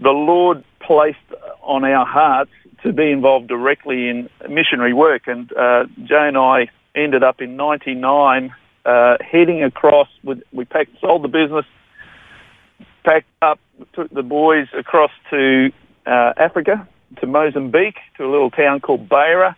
the 0.00 0.10
Lord 0.10 0.64
placed 0.80 1.18
on 1.62 1.84
our 1.84 2.04
hearts 2.04 2.50
to 2.82 2.92
be 2.92 3.12
involved 3.12 3.46
directly 3.46 4.08
in 4.08 4.28
missionary 4.50 4.92
work. 4.92 5.28
And 5.28 5.56
uh, 5.56 5.84
Jay 6.02 6.26
and 6.26 6.36
I 6.36 6.68
ended 6.96 7.22
up 7.22 7.40
in 7.40 7.54
99 7.54 8.52
uh, 8.84 9.18
heading 9.20 9.62
across. 9.62 10.08
With, 10.24 10.42
we 10.52 10.64
packed, 10.64 10.98
sold 11.00 11.22
the 11.22 11.28
business, 11.28 11.64
packed 13.04 13.28
up, 13.40 13.60
took 13.92 14.10
the 14.10 14.24
boys 14.24 14.66
across 14.76 15.12
to 15.30 15.70
uh, 16.06 16.32
Africa, 16.36 16.88
to 17.20 17.26
Mozambique, 17.28 18.00
to 18.16 18.24
a 18.24 18.28
little 18.28 18.50
town 18.50 18.80
called 18.80 19.08
Beira, 19.08 19.56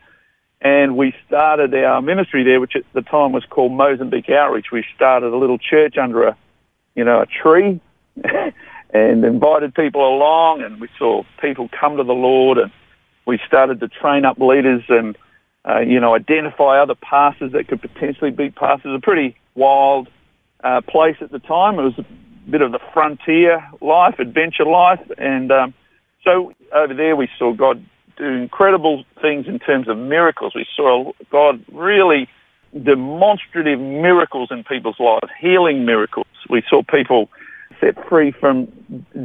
and 0.60 0.96
we 0.96 1.14
started 1.26 1.74
our 1.74 2.00
ministry 2.00 2.42
there, 2.42 2.60
which 2.60 2.76
at 2.76 2.84
the 2.92 3.02
time 3.02 3.32
was 3.32 3.44
called 3.44 3.72
Mozambique 3.72 4.30
Outreach. 4.30 4.66
We 4.72 4.84
started 4.94 5.32
a 5.32 5.36
little 5.36 5.58
church 5.58 5.98
under 5.98 6.28
a, 6.28 6.36
you 6.94 7.04
know, 7.04 7.20
a 7.20 7.26
tree, 7.26 7.80
and 8.94 9.24
invited 9.24 9.74
people 9.74 10.08
along, 10.08 10.62
and 10.62 10.80
we 10.80 10.88
saw 10.98 11.24
people 11.40 11.68
come 11.68 11.96
to 11.96 12.04
the 12.04 12.14
Lord, 12.14 12.58
and 12.58 12.70
we 13.26 13.38
started 13.46 13.80
to 13.80 13.88
train 13.88 14.24
up 14.24 14.38
leaders 14.38 14.82
and, 14.88 15.18
uh, 15.68 15.80
you 15.80 16.00
know, 16.00 16.14
identify 16.14 16.80
other 16.80 16.94
pastors 16.94 17.52
that 17.52 17.68
could 17.68 17.82
potentially 17.82 18.30
be 18.30 18.50
pastors. 18.50 18.94
A 18.96 19.00
pretty 19.00 19.36
wild 19.54 20.08
uh, 20.62 20.80
place 20.80 21.16
at 21.20 21.30
the 21.30 21.40
time. 21.40 21.78
It 21.78 21.82
was 21.82 21.98
a 21.98 22.50
bit 22.50 22.62
of 22.62 22.72
the 22.72 22.80
frontier 22.92 23.66
life, 23.80 24.18
adventure 24.18 24.64
life, 24.64 25.00
and 25.18 25.50
um, 25.50 25.74
so 26.22 26.52
over 26.72 26.94
there 26.94 27.16
we 27.16 27.28
saw 27.38 27.52
God 27.52 27.84
do 28.16 28.26
incredible 28.26 29.04
things 29.20 29.46
in 29.46 29.58
terms 29.58 29.88
of 29.88 29.96
miracles. 29.98 30.54
We 30.54 30.66
saw 30.76 31.12
God 31.30 31.64
really 31.72 32.28
demonstrative 32.82 33.78
miracles 33.78 34.48
in 34.50 34.64
people's 34.64 34.98
lives, 34.98 35.30
healing 35.40 35.84
miracles. 35.84 36.26
We 36.48 36.62
saw 36.68 36.82
people 36.82 37.30
set 37.80 38.08
free 38.08 38.32
from 38.32 38.66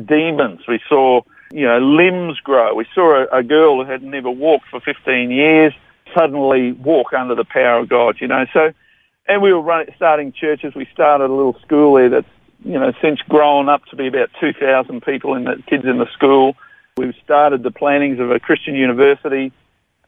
demons. 0.05 0.61
We 0.67 0.79
saw, 0.87 1.21
you 1.51 1.65
know, 1.65 1.79
limbs 1.79 2.39
grow. 2.39 2.73
We 2.73 2.85
saw 2.93 3.23
a, 3.23 3.39
a 3.39 3.43
girl 3.43 3.83
who 3.83 3.89
had 3.89 4.03
never 4.03 4.29
walked 4.29 4.67
for 4.69 4.79
15 4.79 5.31
years 5.31 5.73
suddenly 6.15 6.71
walk 6.73 7.13
under 7.13 7.35
the 7.35 7.45
power 7.45 7.79
of 7.79 7.89
God, 7.89 8.17
you 8.19 8.27
know. 8.27 8.45
So, 8.53 8.71
and 9.27 9.41
we 9.41 9.53
were 9.53 9.61
running, 9.61 9.93
starting 9.95 10.31
churches. 10.31 10.73
We 10.75 10.87
started 10.91 11.25
a 11.25 11.33
little 11.33 11.57
school 11.61 11.95
there 11.95 12.09
that's, 12.09 12.27
you 12.63 12.79
know, 12.79 12.91
since 13.01 13.19
grown 13.29 13.69
up 13.69 13.85
to 13.85 13.95
be 13.95 14.07
about 14.07 14.29
2,000 14.39 15.01
people 15.01 15.35
in 15.35 15.43
the 15.45 15.61
kids 15.67 15.85
in 15.85 15.97
the 15.97 16.07
school. 16.13 16.55
We've 16.99 17.15
started 17.23 17.63
the 17.63 17.71
plannings 17.71 18.19
of 18.19 18.29
a 18.29 18.41
Christian 18.41 18.75
university 18.75 19.53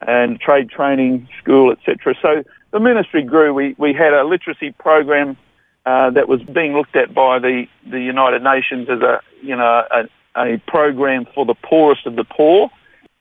and 0.02 0.38
trade 0.42 0.70
training 0.70 1.30
school, 1.40 1.72
etc. 1.72 2.16
So 2.22 2.44
the 2.72 2.82
ministry 2.82 3.24
grew. 3.24 3.54
We, 3.54 3.76
we 3.78 3.94
had 3.94 4.14
a 4.14 4.26
literacy 4.26 4.74
program 4.74 5.38
uh, 5.86 6.10
that 6.10 6.28
was 6.28 6.42
being 6.44 6.74
looked 6.74 6.98
at 6.98 7.14
by 7.14 7.40
the, 7.40 7.68
the 7.90 8.02
United 8.02 8.44
Nations 8.44 8.90
as 8.90 9.00
a 9.00 9.22
you 9.42 9.56
know 9.56 9.84
a, 9.90 10.10
a 10.36 10.58
program 10.68 11.28
for 11.34 11.46
the 11.46 11.56
poorest 11.56 12.06
of 12.06 12.18
the 12.18 12.26
poor, 12.26 12.70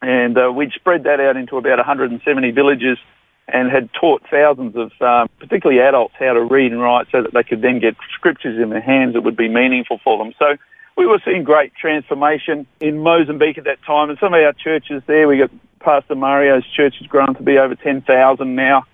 and 0.02 0.36
uh, 0.36 0.50
we'd 0.50 0.72
spread 0.72 1.04
that 1.04 1.20
out 1.20 1.36
into 1.36 1.56
about 1.56 1.78
170 1.78 2.50
villages 2.50 2.98
and 3.46 3.70
had 3.70 3.88
taught 3.92 4.20
thousands 4.28 4.74
of, 4.74 4.90
um, 5.00 5.28
particularly 5.38 5.80
adults, 5.80 6.14
how 6.18 6.32
to 6.32 6.42
read 6.42 6.72
and 6.72 6.80
write 6.80 7.06
so 7.12 7.22
that 7.22 7.32
they 7.34 7.44
could 7.44 7.62
then 7.62 7.78
get 7.78 7.94
scriptures 8.14 8.60
in 8.60 8.70
their 8.70 8.80
hands 8.80 9.14
that 9.14 9.20
would 9.20 9.36
be 9.36 9.48
meaningful 9.48 10.00
for 10.02 10.18
them. 10.18 10.32
So 10.40 10.56
we 11.00 11.06
were 11.06 11.20
seeing 11.24 11.44
great 11.44 11.74
transformation 11.74 12.66
in 12.78 12.98
Mozambique 12.98 13.56
at 13.56 13.64
that 13.64 13.82
time, 13.84 14.10
and 14.10 14.18
some 14.18 14.34
of 14.34 14.42
our 14.42 14.52
churches 14.52 15.02
there, 15.06 15.26
we 15.26 15.38
got 15.38 15.50
Pastor 15.80 16.14
Mario's 16.14 16.66
church 16.76 16.96
has 16.98 17.06
grown 17.06 17.34
to 17.36 17.42
be 17.42 17.56
over 17.56 17.74
10,000 17.74 18.54
now, 18.54 18.84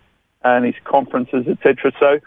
and 0.44 0.64
his 0.64 0.76
conferences, 0.84 1.48
etc. 1.48 1.90
So, 1.98 2.20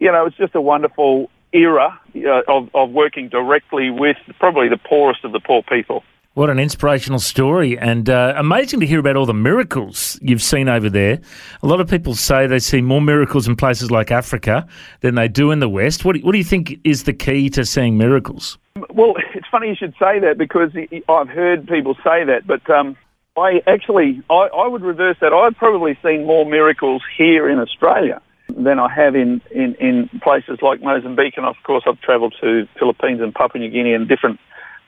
you 0.00 0.10
know, 0.10 0.26
it's 0.26 0.36
just 0.36 0.56
a 0.56 0.60
wonderful 0.60 1.30
era 1.52 2.00
uh, 2.16 2.42
of, 2.48 2.70
of 2.74 2.90
working 2.90 3.28
directly 3.28 3.88
with 3.88 4.16
probably 4.40 4.68
the 4.68 4.78
poorest 4.78 5.24
of 5.24 5.30
the 5.30 5.38
poor 5.38 5.62
people. 5.62 6.02
What 6.34 6.50
an 6.50 6.58
inspirational 6.58 7.20
story, 7.20 7.78
and 7.78 8.10
uh, 8.10 8.34
amazing 8.36 8.80
to 8.80 8.86
hear 8.86 8.98
about 8.98 9.14
all 9.14 9.24
the 9.24 9.32
miracles 9.32 10.18
you've 10.20 10.42
seen 10.42 10.68
over 10.68 10.90
there. 10.90 11.20
A 11.62 11.66
lot 11.68 11.80
of 11.80 11.88
people 11.88 12.16
say 12.16 12.48
they 12.48 12.58
see 12.58 12.80
more 12.80 13.00
miracles 13.00 13.46
in 13.46 13.54
places 13.54 13.92
like 13.92 14.10
Africa 14.10 14.66
than 15.00 15.14
they 15.14 15.28
do 15.28 15.52
in 15.52 15.60
the 15.60 15.68
West. 15.68 16.04
What 16.04 16.16
do, 16.16 16.22
what 16.22 16.32
do 16.32 16.38
you 16.38 16.42
think 16.42 16.80
is 16.82 17.04
the 17.04 17.12
key 17.12 17.48
to 17.50 17.64
seeing 17.64 17.96
miracles? 17.96 18.58
Well, 18.90 19.14
it's 19.32 19.46
funny 19.48 19.68
you 19.68 19.76
should 19.76 19.94
say 19.96 20.18
that 20.18 20.36
because 20.36 20.72
I've 21.08 21.28
heard 21.28 21.68
people 21.68 21.94
say 22.02 22.24
that, 22.24 22.48
but 22.48 22.68
um, 22.68 22.96
I 23.36 23.62
actually 23.68 24.20
I, 24.28 24.48
I 24.52 24.66
would 24.66 24.82
reverse 24.82 25.18
that. 25.20 25.32
I've 25.32 25.56
probably 25.56 25.96
seen 26.02 26.26
more 26.26 26.44
miracles 26.44 27.02
here 27.16 27.48
in 27.48 27.60
Australia 27.60 28.20
than 28.48 28.80
I 28.80 28.92
have 28.92 29.14
in, 29.14 29.40
in, 29.52 29.76
in 29.76 30.08
places 30.20 30.58
like 30.62 30.82
Mozambique, 30.82 31.34
and 31.36 31.46
of 31.46 31.54
course 31.62 31.84
I've 31.86 32.00
travelled 32.00 32.34
to 32.40 32.66
Philippines 32.76 33.20
and 33.20 33.32
Papua 33.32 33.62
New 33.62 33.70
Guinea 33.70 33.94
and 33.94 34.08
different 34.08 34.40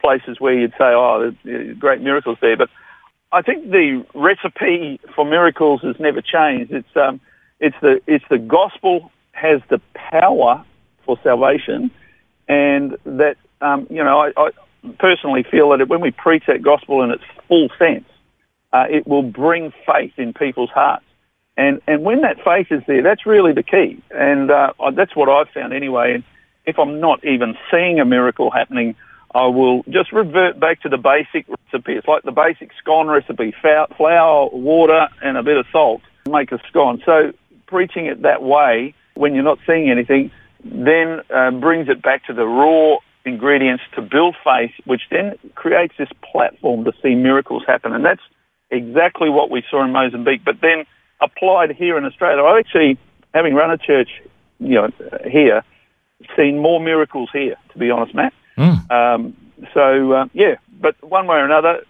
places 0.07 0.41
where 0.41 0.57
you'd 0.61 0.73
say, 0.73 0.91
oh, 1.05 1.35
great 1.79 2.01
miracles 2.01 2.39
there. 2.41 2.57
But 2.57 2.71
I 3.33 3.43
think 3.43 3.71
the 3.71 4.05
recipe 4.15 5.01
for 5.15 5.25
miracles 5.25 5.81
has 5.83 5.97
never 5.99 6.23
changed. 6.23 6.73
It's, 6.73 6.97
um, 6.97 7.21
it's, 7.59 7.77
the, 7.81 8.01
it's 8.07 8.25
the 8.31 8.39
gospel 8.39 9.11
has 9.33 9.61
the 9.69 9.81
power 9.95 10.65
for 11.05 11.19
salvation 11.23 11.91
and 12.49 12.97
that, 13.05 13.37
um, 13.61 13.87
you 13.91 14.05
know, 14.05 14.21
I, 14.21 14.33
I 14.37 14.51
personally 14.99 15.43
feel 15.43 15.77
that 15.77 15.89
when 15.89 16.01
we 16.01 16.13
preach 16.13 16.45
that 16.47 16.63
gospel 16.63 17.03
in 17.03 17.11
its 17.11 17.25
full 17.49 17.69
sense, 17.79 18.09
uh, 18.73 18.87
it 18.89 19.07
will 19.07 19.23
bring 19.23 19.73
faith 19.85 20.13
in 20.17 20.33
people's 20.33 20.71
hearts. 20.71 21.05
And, 21.57 21.81
and 21.87 22.05
when 22.05 22.21
that 22.21 22.37
faith 22.45 22.69
is 22.71 22.83
there, 22.87 23.03
that's 23.03 23.25
really 23.27 23.53
the 23.53 23.63
key. 23.63 24.01
And 24.11 24.51
uh, 24.51 24.73
that's 24.95 25.17
what 25.17 25.29
I've 25.29 25.49
found 25.49 25.73
anyway. 25.73 26.15
And 26.15 26.25
if 26.67 26.79
I'm 26.79 27.01
not 27.01 27.25
even 27.25 27.57
seeing 27.71 27.99
a 27.99 28.05
miracle 28.05 28.51
happening, 28.51 28.95
I 29.37 29.49
will 29.49 29.83
just 29.91 30.13
revert 30.13 30.59
back 30.59 30.81
to 30.81 30.89
the 30.89 30.97
basic 30.97 31.47
recipe. 31.47 31.93
It's 31.93 32.09
like 32.09 32.23
the 32.23 32.33
basic 32.33 32.71
scone 32.81 33.07
recipe, 33.07 33.55
flour, 33.61 34.49
water, 34.51 35.09
and 35.23 35.37
a 35.37 35.43
bit 35.43 35.59
of 35.59 35.67
salt 35.71 36.01
make 36.27 36.53
a 36.53 36.61
scone. 36.69 37.03
So 37.05 37.35
preaching 37.67 38.07
it 38.07 38.23
that 38.23 38.43
way, 38.43 38.95
when 39.13 39.35
you're 39.35 39.45
not 39.45 39.59
seeing 39.67 39.91
anything, 39.91 40.31
then 40.65 41.21
uh, 41.29 41.51
brings 41.51 41.91
it 41.91 42.01
back 42.01 42.25
to 42.29 42.33
the 42.33 42.47
raw 42.47 42.97
ingredients 43.27 43.83
to 43.97 44.01
build 44.01 44.37
faith, 44.43 44.73
which 44.87 45.03
then 45.11 45.35
creates 45.55 45.93
this 45.99 46.09
platform 46.33 46.85
to 46.85 46.93
see 47.03 47.15
miracles 47.15 47.63
happen. 47.67 47.93
And 47.93 48.07
that's 48.07 48.23
exactly 48.71 49.29
what 49.29 49.51
we 49.51 49.63
saw 49.71 49.85
in 49.85 49.93
Mozambique, 49.93 50.47
but 50.47 50.63
then 50.63 50.87
applied 51.21 51.73
here 51.73 51.99
in 51.99 52.07
Australia. 52.07 52.43
I 52.43 52.59
actually, 52.59 52.97
having 53.35 53.55
run 53.55 53.71
a 53.71 53.77
church, 53.77 54.09
you 54.61 54.77
know, 54.77 54.89
here, 55.31 55.63
seen 56.39 56.59
more 56.59 56.81
miracles 56.81 57.29
here, 57.35 57.57
to 57.73 57.79
be 57.79 57.91
honest, 57.91 58.15
Matt. 58.15 58.33
Mm. 58.57 58.91
Um, 58.91 59.37
so 59.73 60.13
uh, 60.13 60.27
yeah, 60.33 60.57
but 60.81 60.97
one 61.03 61.27
way 61.27 61.37
or 61.37 61.45
another, 61.45 61.81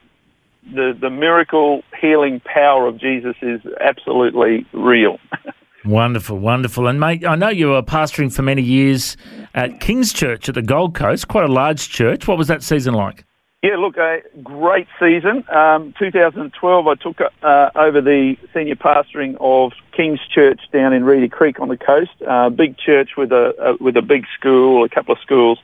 the 0.72 0.96
the 0.98 1.10
miracle 1.10 1.82
healing 2.00 2.40
power 2.40 2.86
of 2.86 2.98
Jesus 2.98 3.36
is 3.42 3.60
absolutely 3.80 4.66
real. 4.72 5.18
Wonderful, 5.84 6.40
wonderful. 6.40 6.88
And 6.88 6.98
mate, 6.98 7.24
I 7.24 7.36
know 7.36 7.48
you 7.48 7.68
were 7.68 7.82
pastoring 7.82 8.32
for 8.32 8.42
many 8.42 8.60
years 8.60 9.16
at 9.54 9.78
King's 9.78 10.12
Church 10.12 10.48
at 10.48 10.56
the 10.56 10.62
Gold 10.62 10.96
Coast, 10.96 11.28
quite 11.28 11.44
a 11.44 11.52
large 11.52 11.90
church. 11.90 12.26
What 12.26 12.36
was 12.38 12.48
that 12.48 12.64
season 12.64 12.94
like? 12.94 13.24
Yeah, 13.62 13.76
look, 13.76 13.96
a 13.96 14.18
great 14.42 14.88
season. 14.98 15.44
Um, 15.48 15.94
2012, 15.98 16.86
I 16.86 16.94
took 16.94 17.20
uh, 17.20 17.70
over 17.74 18.00
the 18.00 18.36
senior 18.52 18.74
pastoring 18.74 19.36
of 19.40 19.72
King's 19.96 20.20
Church 20.32 20.60
down 20.72 20.92
in 20.92 21.04
Reedy 21.04 21.28
Creek 21.28 21.60
on 21.60 21.68
the 21.68 21.76
coast. 21.76 22.10
Uh, 22.26 22.50
big 22.50 22.76
church 22.78 23.10
with 23.16 23.32
a, 23.32 23.54
a 23.58 23.82
with 23.82 23.96
a 23.96 24.02
big 24.02 24.24
school, 24.38 24.84
a 24.84 24.88
couple 24.88 25.14
of 25.14 25.20
schools. 25.20 25.58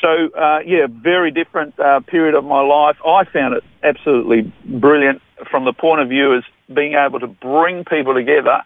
So, 0.00 0.28
uh, 0.38 0.60
yeah, 0.66 0.86
very 0.88 1.30
different 1.30 1.78
uh, 1.80 2.00
period 2.00 2.34
of 2.34 2.44
my 2.44 2.60
life. 2.60 2.96
I 3.04 3.24
found 3.24 3.54
it 3.54 3.64
absolutely 3.82 4.52
brilliant 4.64 5.22
from 5.50 5.64
the 5.64 5.72
point 5.72 6.02
of 6.02 6.08
view 6.08 6.36
as 6.36 6.44
being 6.72 6.94
able 6.94 7.20
to 7.20 7.26
bring 7.26 7.84
people 7.84 8.14
together 8.14 8.62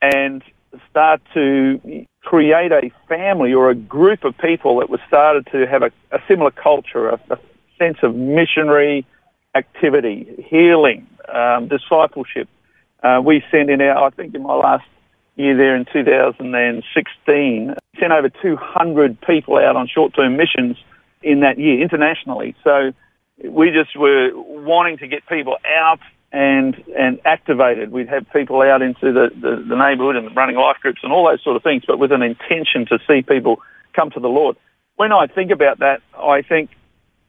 and 0.00 0.42
start 0.88 1.20
to 1.34 2.06
create 2.22 2.70
a 2.70 2.90
family 3.08 3.52
or 3.52 3.70
a 3.70 3.74
group 3.74 4.24
of 4.24 4.36
people 4.38 4.78
that 4.78 4.88
was 4.88 5.00
started 5.08 5.46
to 5.50 5.66
have 5.66 5.82
a, 5.82 5.90
a 6.12 6.18
similar 6.28 6.50
culture, 6.50 7.08
a, 7.08 7.20
a, 7.30 7.38
sense 7.78 7.96
of 8.02 8.14
missionary 8.14 9.06
activity, 9.54 10.46
healing, 10.50 11.06
um, 11.32 11.66
discipleship. 11.66 12.46
Uh, 13.02 13.22
we 13.24 13.42
sent 13.50 13.70
in 13.70 13.80
our, 13.80 14.04
I 14.04 14.10
think 14.10 14.34
in 14.34 14.42
my 14.42 14.54
last 14.54 14.84
year 15.36 15.56
there 15.56 15.76
in 15.76 15.86
2016, 15.92 17.74
sent 17.98 18.12
over 18.12 18.28
200 18.28 19.20
people 19.22 19.56
out 19.58 19.76
on 19.76 19.88
short-term 19.88 20.36
missions 20.36 20.76
in 21.22 21.40
that 21.40 21.58
year 21.58 21.80
internationally. 21.82 22.54
So 22.64 22.92
we 23.44 23.70
just 23.70 23.96
were 23.96 24.30
wanting 24.34 24.98
to 24.98 25.06
get 25.06 25.26
people 25.26 25.56
out 25.66 26.00
and 26.32 26.82
and 26.96 27.20
activated. 27.24 27.90
We'd 27.90 28.08
have 28.08 28.30
people 28.32 28.62
out 28.62 28.82
into 28.82 29.12
the, 29.12 29.30
the, 29.34 29.64
the 29.68 29.76
neighbourhood 29.76 30.16
and 30.16 30.34
running 30.36 30.56
life 30.56 30.76
groups 30.80 31.00
and 31.02 31.12
all 31.12 31.28
those 31.28 31.42
sort 31.42 31.56
of 31.56 31.62
things, 31.62 31.82
but 31.86 31.98
with 31.98 32.12
an 32.12 32.22
intention 32.22 32.86
to 32.86 32.98
see 33.08 33.22
people 33.22 33.60
come 33.94 34.10
to 34.10 34.20
the 34.20 34.28
Lord. 34.28 34.56
When 34.96 35.12
I 35.12 35.26
think 35.26 35.50
about 35.50 35.80
that, 35.80 36.02
I 36.16 36.42
think 36.42 36.70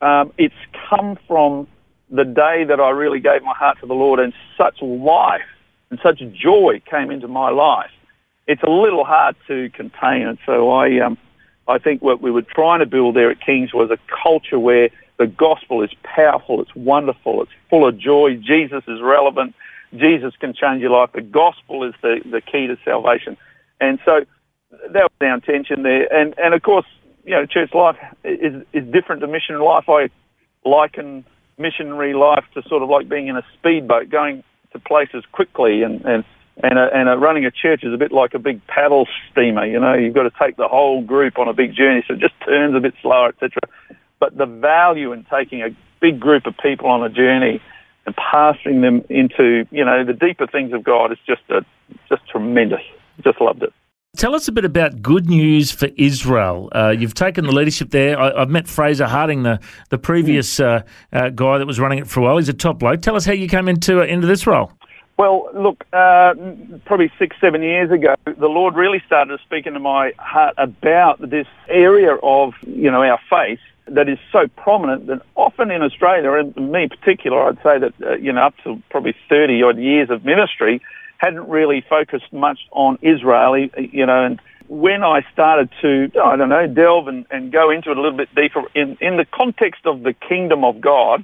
um, 0.02 0.34
it's 0.38 0.54
come 0.90 1.18
from 1.28 1.68
the 2.10 2.26
day 2.26 2.66
that 2.66 2.80
I 2.80 2.90
really 2.90 3.20
gave 3.20 3.42
my 3.42 3.54
heart 3.54 3.80
to 3.80 3.88
the 3.88 3.94
Lord 3.94 4.20
and 4.20 4.34
such 4.58 4.82
life 4.82 5.42
and 5.92 6.00
such 6.02 6.20
joy 6.34 6.82
came 6.90 7.12
into 7.12 7.28
my 7.28 7.52
life 7.52 7.92
it's 8.48 8.64
a 8.64 8.70
little 8.70 9.06
hard 9.06 9.36
to 9.48 9.70
contain 9.70 10.28
it. 10.28 10.40
So 10.46 10.72
I, 10.72 11.00
um, 11.00 11.18
I 11.68 11.78
think 11.78 12.02
what 12.02 12.22
we 12.22 12.32
were 12.32 12.42
trying 12.42 12.80
to 12.80 12.86
build 12.86 13.16
there 13.16 13.32
at 13.32 13.40
King's 13.40 13.74
was 13.74 13.92
a 13.92 13.98
culture 14.24 14.60
where 14.60 14.90
the 15.18 15.28
gospel 15.28 15.84
is 15.84 15.92
powerful, 16.04 16.62
it's 16.62 16.76
wonderful, 16.76 17.44
it's 17.44 17.52
full 17.70 17.88
of 17.88 17.98
joy. 17.98 18.36
Jesus 18.36 18.84
is 18.88 19.00
relevant. 19.02 19.56
Jesus 19.96 20.34
can 20.40 20.54
change 20.54 20.82
your 20.82 20.92
life. 20.92 21.12
The 21.14 21.22
gospel 21.22 21.84
is 21.84 21.94
the, 22.02 22.22
the 22.26 22.42
key 22.42 22.68
to 22.68 22.78
salvation. 22.84 23.38
And 23.80 24.00
so 24.04 24.26
that 24.90 25.04
was 25.04 25.12
our 25.22 25.36
intention 25.36 25.84
there. 25.84 26.12
And, 26.14 26.34
and 26.38 26.54
of 26.54 26.62
course, 26.62 26.86
you 27.24 27.32
know, 27.32 27.46
church 27.46 27.74
life 27.74 27.98
is, 28.24 28.64
is 28.74 28.86
different 28.92 29.22
to 29.22 29.28
mission 29.28 29.60
life. 29.60 29.88
I 29.88 30.10
liken 30.66 31.24
missionary 31.58 32.14
life 32.14 32.46
to 32.56 32.64
sort 32.68 32.82
of 32.82 32.90
like 32.90 33.08
being 33.08 33.28
in 33.28 33.38
a 33.38 33.44
speedboat 33.54 34.10
going 34.10 34.44
to 34.74 34.80
places 34.80 35.24
quickly 35.32 35.84
and, 35.84 36.04
and 36.06 36.24
and 36.64 36.78
a, 36.78 36.90
and 36.94 37.10
a 37.10 37.18
running 37.18 37.46
a 37.46 37.52
church 37.52 37.84
is 37.84 37.94
a 37.94 37.98
bit 37.98 38.12
like 38.12 38.34
a 38.34 38.40
big 38.40 38.66
paddle 38.68 39.08
steamer. 39.32 39.66
You 39.66 39.80
know, 39.80 39.94
you've 39.94 40.14
got 40.14 40.24
to 40.24 40.32
take 40.40 40.58
the 40.58 40.68
whole 40.68 41.02
group 41.02 41.40
on 41.40 41.48
a 41.48 41.54
big 41.54 41.74
journey, 41.74 42.04
so 42.08 42.14
it 42.14 42.20
just 42.20 42.34
turns 42.46 42.76
a 42.76 42.80
bit 42.80 42.94
slower, 43.02 43.30
etc. 43.30 43.54
But 44.20 44.38
the 44.38 44.46
value 44.46 45.12
in 45.14 45.26
taking 45.26 45.62
a 45.62 45.70
big 46.00 46.20
group 46.20 46.46
of 46.46 46.56
people 46.58 46.88
on 46.88 47.04
a 47.04 47.10
journey 47.10 47.62
and 48.06 48.16
passing 48.16 48.82
them 48.82 49.04
into, 49.10 49.66
you 49.72 49.86
know, 49.86 50.04
the 50.04 50.14
deeper 50.14 50.48
things 50.48 50.74
of 50.74 50.84
God 50.84 51.12
is 51.12 51.18
just 51.26 51.42
a, 51.50 51.66
just 52.10 52.28
tremendous. 52.28 52.82
Just 53.24 53.40
loved 53.40 53.64
it. 53.64 53.74
Tell 54.18 54.36
us 54.36 54.50
a 54.50 54.52
bit 54.52 54.66
about 54.66 55.02
Good 55.02 55.30
News 55.30 55.72
for 55.72 55.88
Israel. 55.96 56.70
Uh, 56.74 56.90
you've 56.90 57.14
taken 57.14 57.46
the 57.46 57.54
leadership 57.54 57.92
there. 57.92 58.20
I, 58.20 58.42
have 58.42 58.50
met 58.50 58.68
Fraser 58.68 59.08
Harding, 59.08 59.44
the 59.44 59.58
the 59.90 59.98
previous 59.98 60.60
uh, 60.60 60.84
uh, 61.14 61.30
guy 61.30 61.58
that 61.58 61.66
was 61.66 61.80
running 61.80 62.00
it 62.00 62.08
for 62.08 62.20
a 62.20 62.24
while. 62.24 62.38
He's 62.38 62.50
a 62.50 62.54
top 62.54 62.78
bloke. 62.78 63.02
Tell 63.02 63.16
us 63.16 63.24
how 63.24 63.32
you 63.32 63.48
came 63.48 63.70
into 63.70 64.02
uh, 64.02 64.06
into 64.06 64.28
this 64.28 64.46
role. 64.46 64.74
Well, 65.16 65.50
look, 65.54 65.86
uh, 65.94 66.34
probably 66.84 67.10
six, 67.18 67.38
seven 67.40 67.64
years 67.64 67.90
ago, 67.90 68.16
the 68.26 68.50
Lord 68.50 68.76
really 68.76 69.02
started 69.06 69.40
speaking 69.46 69.74
to 69.74 69.80
my 69.80 70.12
heart 70.20 70.56
about 70.58 71.22
this 71.30 71.48
area 71.70 72.16
of, 72.16 72.54
you 72.68 72.92
know, 72.92 73.04
our 73.04 73.20
faith 73.30 73.60
that 73.86 74.10
is 74.10 74.18
so 74.32 74.48
prominent 74.58 75.08
that 75.08 75.22
often 75.36 75.72
in 75.72 75.84
Australia, 75.84 76.34
and 76.34 76.72
me 76.72 76.84
in 76.84 76.90
particular, 76.90 77.44
I'd 77.44 77.62
say 77.64 77.78
that, 77.80 77.94
uh, 78.02 78.16
you 78.16 78.34
know, 78.34 78.42
up 78.42 78.56
to 78.64 78.82
probably 78.90 79.16
30 79.30 79.62
odd 79.64 79.78
years 79.78 80.10
of 80.10 80.26
ministry, 80.26 80.82
hadn't 81.22 81.48
really 81.48 81.82
focused 81.88 82.32
much 82.34 82.60
on 82.72 82.98
Israel, 83.02 83.58
you 83.58 84.06
know, 84.06 84.26
and 84.26 84.42
when 84.68 85.04
I 85.04 85.22
started 85.32 85.70
to, 85.82 86.12
I 86.24 86.36
don't 86.36 86.50
know, 86.50 86.66
delve 86.66 87.08
and, 87.08 87.26
and 87.30 87.52
go 87.52 87.70
into 87.70 87.92
it 87.92 87.98
a 87.98 88.02
little 88.02 88.18
bit 88.18 88.34
deeper 88.34 88.64
in, 88.74 88.98
in 89.02 89.18
the 89.18 89.26
context 89.26 89.86
of 89.86 90.02
the 90.02 90.14
kingdom 90.14 90.64
of 90.64 90.82
God, 90.82 91.24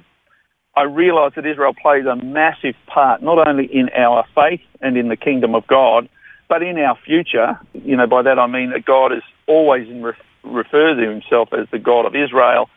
I 0.76 0.82
realise 0.82 1.34
that 1.34 1.46
Israel 1.46 1.74
plays 1.74 2.06
a 2.06 2.14
massive 2.14 2.76
part, 2.86 3.22
not 3.22 3.48
only 3.48 3.64
in 3.64 3.88
our 3.96 4.24
faith 4.34 4.60
and 4.80 4.96
in 4.96 5.08
the 5.08 5.16
kingdom 5.16 5.54
of 5.56 5.66
God, 5.66 6.08
But 6.48 6.62
in 6.62 6.78
our 6.78 6.96
future, 6.96 7.58
you 7.74 7.96
know, 7.96 8.06
by 8.06 8.22
that 8.22 8.38
I 8.38 8.46
mean 8.46 8.70
that 8.70 8.84
God 8.84 9.12
is 9.12 9.22
always 9.46 9.88
in 9.88 10.02
re- 10.02 10.14
refers 10.42 10.96
to 10.98 11.08
himself 11.08 11.52
as 11.52 11.66
the 11.70 11.78
God 11.78 12.06
of 12.06 12.16
Israel, 12.16 12.70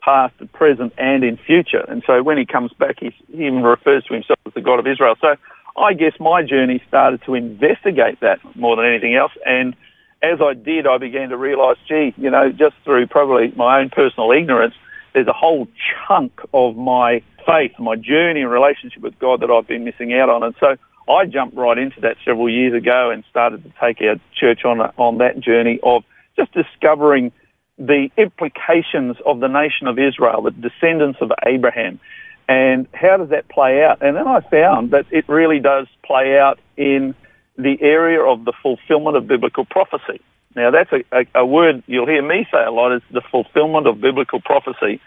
past, 0.00 0.34
present, 0.52 0.94
and 0.96 1.22
in 1.22 1.36
future. 1.36 1.84
And 1.88 2.02
so 2.06 2.22
when 2.22 2.38
he 2.38 2.46
comes 2.46 2.72
back, 2.72 2.96
he 3.00 3.14
even 3.34 3.62
refers 3.62 4.04
to 4.04 4.14
himself 4.14 4.38
as 4.46 4.54
the 4.54 4.62
God 4.62 4.78
of 4.78 4.86
Israel. 4.86 5.14
So 5.20 5.36
I 5.78 5.94
guess 5.94 6.12
my 6.18 6.42
journey 6.42 6.82
started 6.88 7.22
to 7.24 7.34
investigate 7.34 8.20
that 8.20 8.40
more 8.56 8.76
than 8.76 8.86
anything 8.86 9.14
else. 9.14 9.32
And 9.46 9.76
as 10.22 10.40
I 10.40 10.54
did, 10.54 10.86
I 10.86 10.98
began 10.98 11.28
to 11.28 11.36
realise, 11.36 11.78
gee, 11.86 12.12
you 12.16 12.30
know, 12.30 12.50
just 12.50 12.74
through 12.84 13.06
probably 13.06 13.52
my 13.56 13.80
own 13.80 13.90
personal 13.90 14.32
ignorance, 14.32 14.74
there's 15.12 15.28
a 15.28 15.32
whole 15.32 15.68
chunk 16.06 16.40
of 16.52 16.76
my 16.76 17.22
faith, 17.46 17.72
my 17.78 17.96
journey 17.96 18.42
and 18.42 18.50
relationship 18.50 19.02
with 19.02 19.18
God 19.18 19.40
that 19.40 19.50
I've 19.50 19.66
been 19.66 19.84
missing 19.84 20.12
out 20.12 20.28
on. 20.28 20.42
And 20.42 20.54
so 20.60 20.76
I 21.08 21.24
jumped 21.26 21.56
right 21.56 21.78
into 21.78 22.00
that 22.02 22.16
several 22.24 22.50
years 22.50 22.74
ago 22.74 23.10
and 23.10 23.24
started 23.30 23.62
to 23.64 23.72
take 23.80 24.00
our 24.02 24.16
church 24.34 24.64
on 24.64 24.80
on 24.98 25.18
that 25.18 25.40
journey 25.40 25.80
of 25.82 26.04
just 26.36 26.52
discovering 26.52 27.32
the 27.78 28.10
implications 28.16 29.16
of 29.24 29.40
the 29.40 29.46
nation 29.46 29.86
of 29.86 29.98
Israel, 29.98 30.42
the 30.42 30.50
descendants 30.50 31.20
of 31.20 31.32
Abraham, 31.46 32.00
and 32.48 32.88
how 32.94 33.18
does 33.18 33.28
that 33.28 33.48
play 33.48 33.84
out? 33.84 34.02
And 34.02 34.16
then 34.16 34.26
I 34.26 34.40
found 34.40 34.90
that 34.92 35.06
it 35.10 35.28
really 35.28 35.60
does 35.60 35.86
play 36.02 36.38
out 36.38 36.58
in 36.76 37.14
the 37.56 37.80
area 37.82 38.22
of 38.22 38.44
the 38.44 38.52
fulfillment 38.62 39.16
of 39.16 39.26
biblical 39.26 39.66
prophecy. 39.66 40.20
Now 40.56 40.70
that's 40.70 40.90
a, 40.92 41.04
a, 41.12 41.26
a 41.42 41.46
word 41.46 41.82
you'll 41.86 42.06
hear 42.06 42.22
me 42.22 42.46
say 42.50 42.64
a 42.64 42.70
lot 42.70 42.92
is 42.92 43.02
the 43.10 43.20
fulfillment 43.20 43.86
of 43.86 44.00
biblical 44.00 44.40
prophecy. 44.40 45.00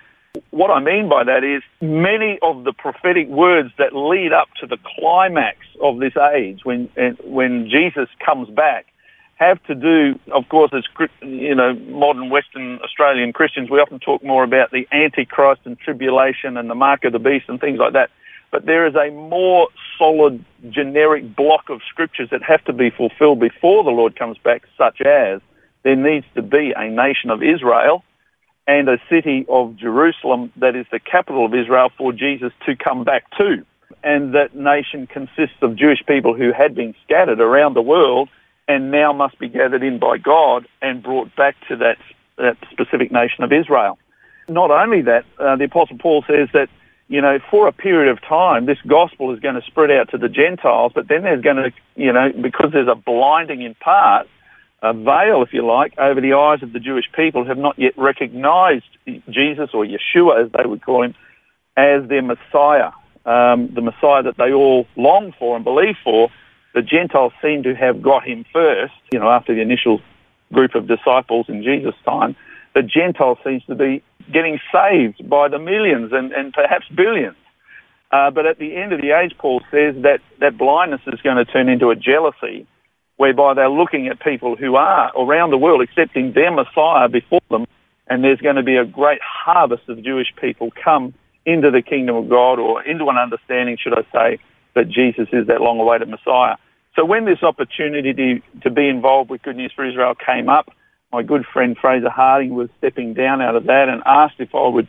What 0.51 0.71
I 0.71 0.79
mean 0.79 1.09
by 1.09 1.23
that 1.25 1.43
is 1.43 1.61
many 1.81 2.39
of 2.41 2.63
the 2.63 2.71
prophetic 2.71 3.27
words 3.27 3.71
that 3.77 3.93
lead 3.93 4.31
up 4.31 4.47
to 4.61 4.67
the 4.67 4.77
climax 4.97 5.57
of 5.81 5.97
this 5.97 6.15
age 6.15 6.63
when, 6.63 6.89
when 7.23 7.69
Jesus 7.69 8.07
comes 8.23 8.49
back 8.49 8.85
have 9.41 9.61
to 9.63 9.73
do, 9.73 10.19
of 10.31 10.47
course, 10.49 10.71
as 10.71 10.83
you 11.21 11.55
know, 11.55 11.73
modern 11.73 12.29
Western 12.29 12.79
Australian 12.79 13.33
Christians, 13.33 13.71
we 13.71 13.79
often 13.79 13.99
talk 13.99 14.23
more 14.23 14.43
about 14.43 14.69
the 14.69 14.87
Antichrist 14.91 15.61
and 15.65 15.79
tribulation 15.79 16.57
and 16.57 16.69
the 16.69 16.75
mark 16.75 17.03
of 17.05 17.11
the 17.11 17.19
beast 17.19 17.45
and 17.49 17.59
things 17.59 17.79
like 17.79 17.93
that. 17.93 18.11
But 18.51 18.67
there 18.67 18.85
is 18.85 18.93
a 18.95 19.09
more 19.09 19.69
solid, 19.97 20.45
generic 20.69 21.35
block 21.35 21.69
of 21.69 21.81
scriptures 21.89 22.29
that 22.29 22.43
have 22.43 22.63
to 22.65 22.73
be 22.73 22.91
fulfilled 22.91 23.39
before 23.39 23.83
the 23.83 23.89
Lord 23.89 24.15
comes 24.15 24.37
back, 24.37 24.61
such 24.77 25.01
as 25.01 25.41
there 25.81 25.95
needs 25.95 26.27
to 26.35 26.43
be 26.43 26.73
a 26.77 26.87
nation 26.89 27.31
of 27.31 27.41
Israel 27.41 28.03
and 28.67 28.87
a 28.89 28.99
city 29.09 29.45
of 29.49 29.75
Jerusalem 29.75 30.51
that 30.57 30.75
is 30.75 30.85
the 30.91 30.99
capital 30.99 31.45
of 31.47 31.55
Israel 31.55 31.89
for 31.97 32.13
Jesus 32.13 32.53
to 32.67 32.75
come 32.75 33.03
back 33.03 33.23
to. 33.39 33.65
And 34.03 34.35
that 34.35 34.55
nation 34.55 35.07
consists 35.07 35.57
of 35.63 35.75
Jewish 35.75 36.05
people 36.05 36.35
who 36.35 36.51
had 36.51 36.75
been 36.75 36.93
scattered 37.03 37.39
around 37.39 37.73
the 37.73 37.81
world 37.81 38.29
and 38.71 38.89
now 38.89 39.11
must 39.11 39.37
be 39.37 39.49
gathered 39.49 39.83
in 39.83 39.99
by 39.99 40.17
God 40.17 40.65
and 40.81 41.03
brought 41.03 41.35
back 41.35 41.55
to 41.67 41.75
that, 41.77 41.97
that 42.37 42.57
specific 42.71 43.11
nation 43.11 43.43
of 43.43 43.51
Israel. 43.51 43.97
Not 44.47 44.71
only 44.71 45.01
that, 45.01 45.25
uh, 45.37 45.57
the 45.57 45.65
Apostle 45.65 45.97
Paul 45.97 46.23
says 46.25 46.47
that, 46.53 46.69
you 47.09 47.21
know, 47.21 47.39
for 47.49 47.67
a 47.67 47.73
period 47.73 48.09
of 48.09 48.21
time, 48.21 48.65
this 48.65 48.77
gospel 48.87 49.33
is 49.33 49.39
going 49.41 49.55
to 49.55 49.61
spread 49.63 49.91
out 49.91 50.09
to 50.11 50.17
the 50.17 50.29
Gentiles, 50.29 50.93
but 50.95 51.09
then 51.09 51.23
there's 51.23 51.43
going 51.43 51.57
to, 51.57 51.71
you 51.95 52.13
know, 52.13 52.31
because 52.41 52.71
there's 52.71 52.87
a 52.87 52.95
blinding 52.95 53.61
in 53.61 53.75
part, 53.75 54.27
a 54.81 54.93
veil, 54.93 55.43
if 55.43 55.51
you 55.51 55.65
like, 55.65 55.93
over 55.97 56.21
the 56.21 56.33
eyes 56.33 56.63
of 56.63 56.71
the 56.71 56.79
Jewish 56.79 57.05
people 57.13 57.43
who 57.43 57.49
have 57.49 57.57
not 57.57 57.77
yet 57.77 57.93
recognized 57.97 58.85
Jesus 59.29 59.71
or 59.73 59.85
Yeshua, 59.85 60.45
as 60.45 60.51
they 60.53 60.65
would 60.65 60.81
call 60.81 61.03
him, 61.03 61.13
as 61.75 62.07
their 62.07 62.21
Messiah, 62.21 62.91
um, 63.25 63.69
the 63.73 63.81
Messiah 63.81 64.23
that 64.23 64.37
they 64.37 64.53
all 64.53 64.87
long 64.95 65.33
for 65.37 65.55
and 65.57 65.65
believe 65.65 65.97
for. 66.03 66.29
The 66.73 66.81
Gentiles 66.81 67.33
seem 67.41 67.63
to 67.63 67.75
have 67.75 68.01
got 68.01 68.25
him 68.25 68.45
first, 68.53 68.93
you 69.11 69.19
know, 69.19 69.29
after 69.29 69.53
the 69.53 69.61
initial 69.61 70.01
group 70.53 70.75
of 70.75 70.87
disciples 70.87 71.47
in 71.49 71.63
Jesus' 71.63 71.95
time. 72.05 72.35
The 72.73 72.83
Gentile 72.83 73.37
seems 73.43 73.63
to 73.65 73.75
be 73.75 74.03
getting 74.31 74.59
saved 74.71 75.27
by 75.29 75.49
the 75.49 75.59
millions 75.59 76.11
and, 76.13 76.31
and 76.31 76.53
perhaps 76.53 76.85
billions. 76.95 77.35
Uh, 78.11 78.29
but 78.31 78.45
at 78.45 78.59
the 78.59 78.75
end 78.75 78.93
of 78.93 79.01
the 79.01 79.11
age, 79.11 79.33
Paul 79.37 79.61
says 79.71 79.95
that 80.03 80.19
that 80.39 80.57
blindness 80.57 81.01
is 81.07 81.21
going 81.21 81.37
to 81.37 81.45
turn 81.45 81.69
into 81.69 81.89
a 81.89 81.95
jealousy 81.95 82.67
whereby 83.17 83.53
they're 83.53 83.69
looking 83.69 84.07
at 84.07 84.19
people 84.19 84.55
who 84.55 84.75
are 84.75 85.11
around 85.17 85.51
the 85.51 85.57
world 85.57 85.81
accepting 85.81 86.33
their 86.33 86.51
Messiah 86.51 87.07
before 87.07 87.41
them, 87.49 87.67
and 88.07 88.23
there's 88.23 88.39
going 88.39 88.55
to 88.55 88.63
be 88.63 88.77
a 88.77 88.85
great 88.85 89.21
harvest 89.21 89.87
of 89.87 90.03
Jewish 90.03 90.33
people 90.39 90.71
come 90.83 91.13
into 91.45 91.71
the 91.71 91.81
kingdom 91.81 92.15
of 92.15 92.29
God 92.29 92.59
or 92.59 92.83
into 92.83 93.07
an 93.09 93.17
understanding, 93.17 93.77
should 93.81 93.93
I 93.93 94.03
say, 94.11 94.39
that 94.73 94.89
Jesus 94.89 95.27
is 95.31 95.47
that 95.47 95.61
long-awaited 95.61 96.09
Messiah. 96.09 96.55
So 96.95 97.05
when 97.05 97.25
this 97.25 97.41
opportunity 97.41 98.41
to, 98.63 98.69
be 98.69 98.87
involved 98.89 99.29
with 99.29 99.41
Good 99.43 99.55
News 99.55 99.71
for 99.73 99.85
Israel 99.85 100.13
came 100.13 100.49
up, 100.49 100.73
my 101.11 101.23
good 101.23 101.45
friend 101.45 101.77
Fraser 101.77 102.09
Harding 102.09 102.53
was 102.53 102.69
stepping 102.79 103.13
down 103.13 103.41
out 103.41 103.55
of 103.55 103.65
that 103.65 103.87
and 103.89 104.01
asked 104.05 104.35
if 104.39 104.53
I 104.53 104.67
would 104.67 104.87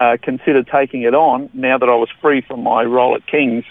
uh, 0.00 0.16
consider 0.22 0.62
taking 0.62 1.02
it 1.02 1.14
on 1.14 1.50
now 1.52 1.76
that 1.78 1.88
I 1.88 1.94
was 1.94 2.08
free 2.20 2.40
from 2.40 2.62
my 2.62 2.84
role 2.84 3.14
at 3.16 3.26
King's. 3.26 3.64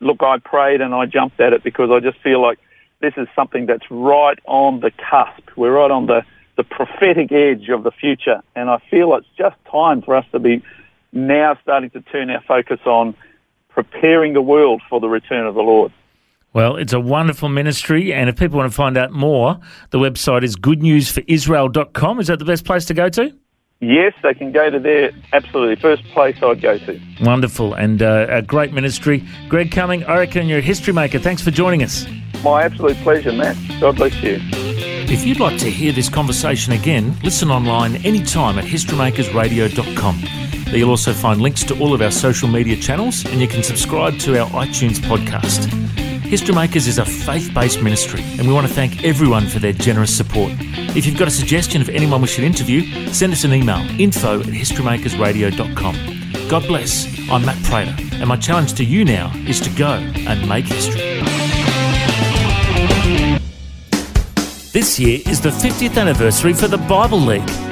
Look, 0.00 0.22
I 0.22 0.38
prayed 0.38 0.80
and 0.80 0.94
I 0.94 1.06
jumped 1.06 1.40
at 1.40 1.52
it 1.52 1.62
because 1.62 1.90
I 1.90 2.00
just 2.00 2.18
feel 2.20 2.40
like 2.40 2.58
this 3.00 3.14
is 3.16 3.26
something 3.34 3.66
that's 3.66 3.90
right 3.90 4.38
on 4.46 4.80
the 4.80 4.90
cusp. 4.90 5.56
We're 5.56 5.72
right 5.72 5.90
on 5.90 6.06
the, 6.06 6.24
the 6.56 6.64
prophetic 6.64 7.32
edge 7.32 7.68
of 7.70 7.84
the 7.84 7.90
future. 7.90 8.42
And 8.54 8.68
I 8.68 8.78
feel 8.90 9.14
it's 9.14 9.26
just 9.36 9.56
time 9.70 10.02
for 10.02 10.14
us 10.14 10.26
to 10.32 10.38
be 10.38 10.62
now 11.12 11.58
starting 11.62 11.90
to 11.90 12.00
turn 12.02 12.30
our 12.30 12.42
focus 12.42 12.80
on 12.84 13.14
preparing 13.70 14.34
the 14.34 14.42
world 14.42 14.82
for 14.88 15.00
the 15.00 15.08
return 15.08 15.46
of 15.46 15.54
the 15.54 15.62
Lord. 15.62 15.92
Well, 16.54 16.76
it's 16.76 16.92
a 16.92 17.00
wonderful 17.00 17.48
ministry, 17.48 18.12
and 18.12 18.28
if 18.28 18.36
people 18.36 18.58
want 18.58 18.70
to 18.70 18.76
find 18.76 18.98
out 18.98 19.10
more, 19.10 19.58
the 19.90 19.98
website 19.98 20.42
is 20.42 20.54
goodnewsforisrael.com. 20.56 22.20
Is 22.20 22.26
that 22.26 22.38
the 22.38 22.44
best 22.44 22.64
place 22.64 22.84
to 22.86 22.94
go 22.94 23.08
to? 23.08 23.34
Yes, 23.80 24.12
they 24.22 24.34
can 24.34 24.52
go 24.52 24.70
to 24.70 24.78
there. 24.78 25.10
Absolutely, 25.32 25.76
first 25.76 26.04
place 26.10 26.36
I'd 26.42 26.60
go 26.60 26.78
to. 26.78 27.00
Wonderful, 27.22 27.74
and 27.74 28.02
uh, 28.02 28.26
a 28.28 28.42
great 28.42 28.72
ministry. 28.72 29.24
Greg 29.48 29.72
Cumming, 29.72 30.04
I 30.04 30.18
reckon 30.18 30.46
you're 30.46 30.58
a 30.58 30.62
history 30.62 30.92
maker. 30.92 31.18
Thanks 31.18 31.42
for 31.42 31.50
joining 31.50 31.82
us. 31.82 32.06
My 32.44 32.62
absolute 32.64 32.96
pleasure, 32.98 33.32
Matt. 33.32 33.56
God 33.80 33.96
bless 33.96 34.14
you. 34.22 34.38
If 34.42 35.26
you'd 35.26 35.40
like 35.40 35.58
to 35.58 35.70
hear 35.70 35.92
this 35.92 36.08
conversation 36.08 36.74
again, 36.74 37.16
listen 37.24 37.50
online 37.50 37.96
anytime 38.04 38.58
at 38.58 38.64
historymakersradio.com. 38.64 40.20
There 40.66 40.76
you'll 40.76 40.90
also 40.90 41.12
find 41.12 41.40
links 41.40 41.64
to 41.64 41.78
all 41.80 41.92
of 41.92 42.00
our 42.00 42.10
social 42.10 42.48
media 42.48 42.76
channels 42.76 43.26
and 43.26 43.40
you 43.40 43.48
can 43.48 43.62
subscribe 43.62 44.18
to 44.20 44.40
our 44.40 44.48
iTunes 44.50 44.98
podcast. 45.00 46.11
History 46.32 46.54
Makers 46.54 46.86
is 46.86 46.96
a 46.96 47.04
faith 47.04 47.52
based 47.52 47.82
ministry 47.82 48.22
and 48.38 48.48
we 48.48 48.54
want 48.54 48.66
to 48.66 48.72
thank 48.72 49.04
everyone 49.04 49.46
for 49.46 49.58
their 49.58 49.74
generous 49.74 50.16
support. 50.16 50.50
If 50.96 51.04
you've 51.04 51.18
got 51.18 51.28
a 51.28 51.30
suggestion 51.30 51.82
of 51.82 51.90
anyone 51.90 52.22
we 52.22 52.26
should 52.26 52.44
interview, 52.44 53.12
send 53.12 53.34
us 53.34 53.44
an 53.44 53.52
email 53.52 53.84
info 54.00 54.40
at 54.40 54.46
historymakersradio.com. 54.46 56.48
God 56.48 56.66
bless. 56.66 57.06
I'm 57.30 57.44
Matt 57.44 57.62
Prater 57.64 57.94
and 58.14 58.26
my 58.26 58.38
challenge 58.38 58.72
to 58.76 58.84
you 58.84 59.04
now 59.04 59.30
is 59.46 59.60
to 59.60 59.68
go 59.76 59.92
and 59.92 60.48
make 60.48 60.64
history. 60.64 61.20
This 64.72 64.98
year 64.98 65.20
is 65.26 65.42
the 65.42 65.50
50th 65.50 65.98
anniversary 65.98 66.54
for 66.54 66.66
the 66.66 66.78
Bible 66.78 67.20
League. 67.20 67.71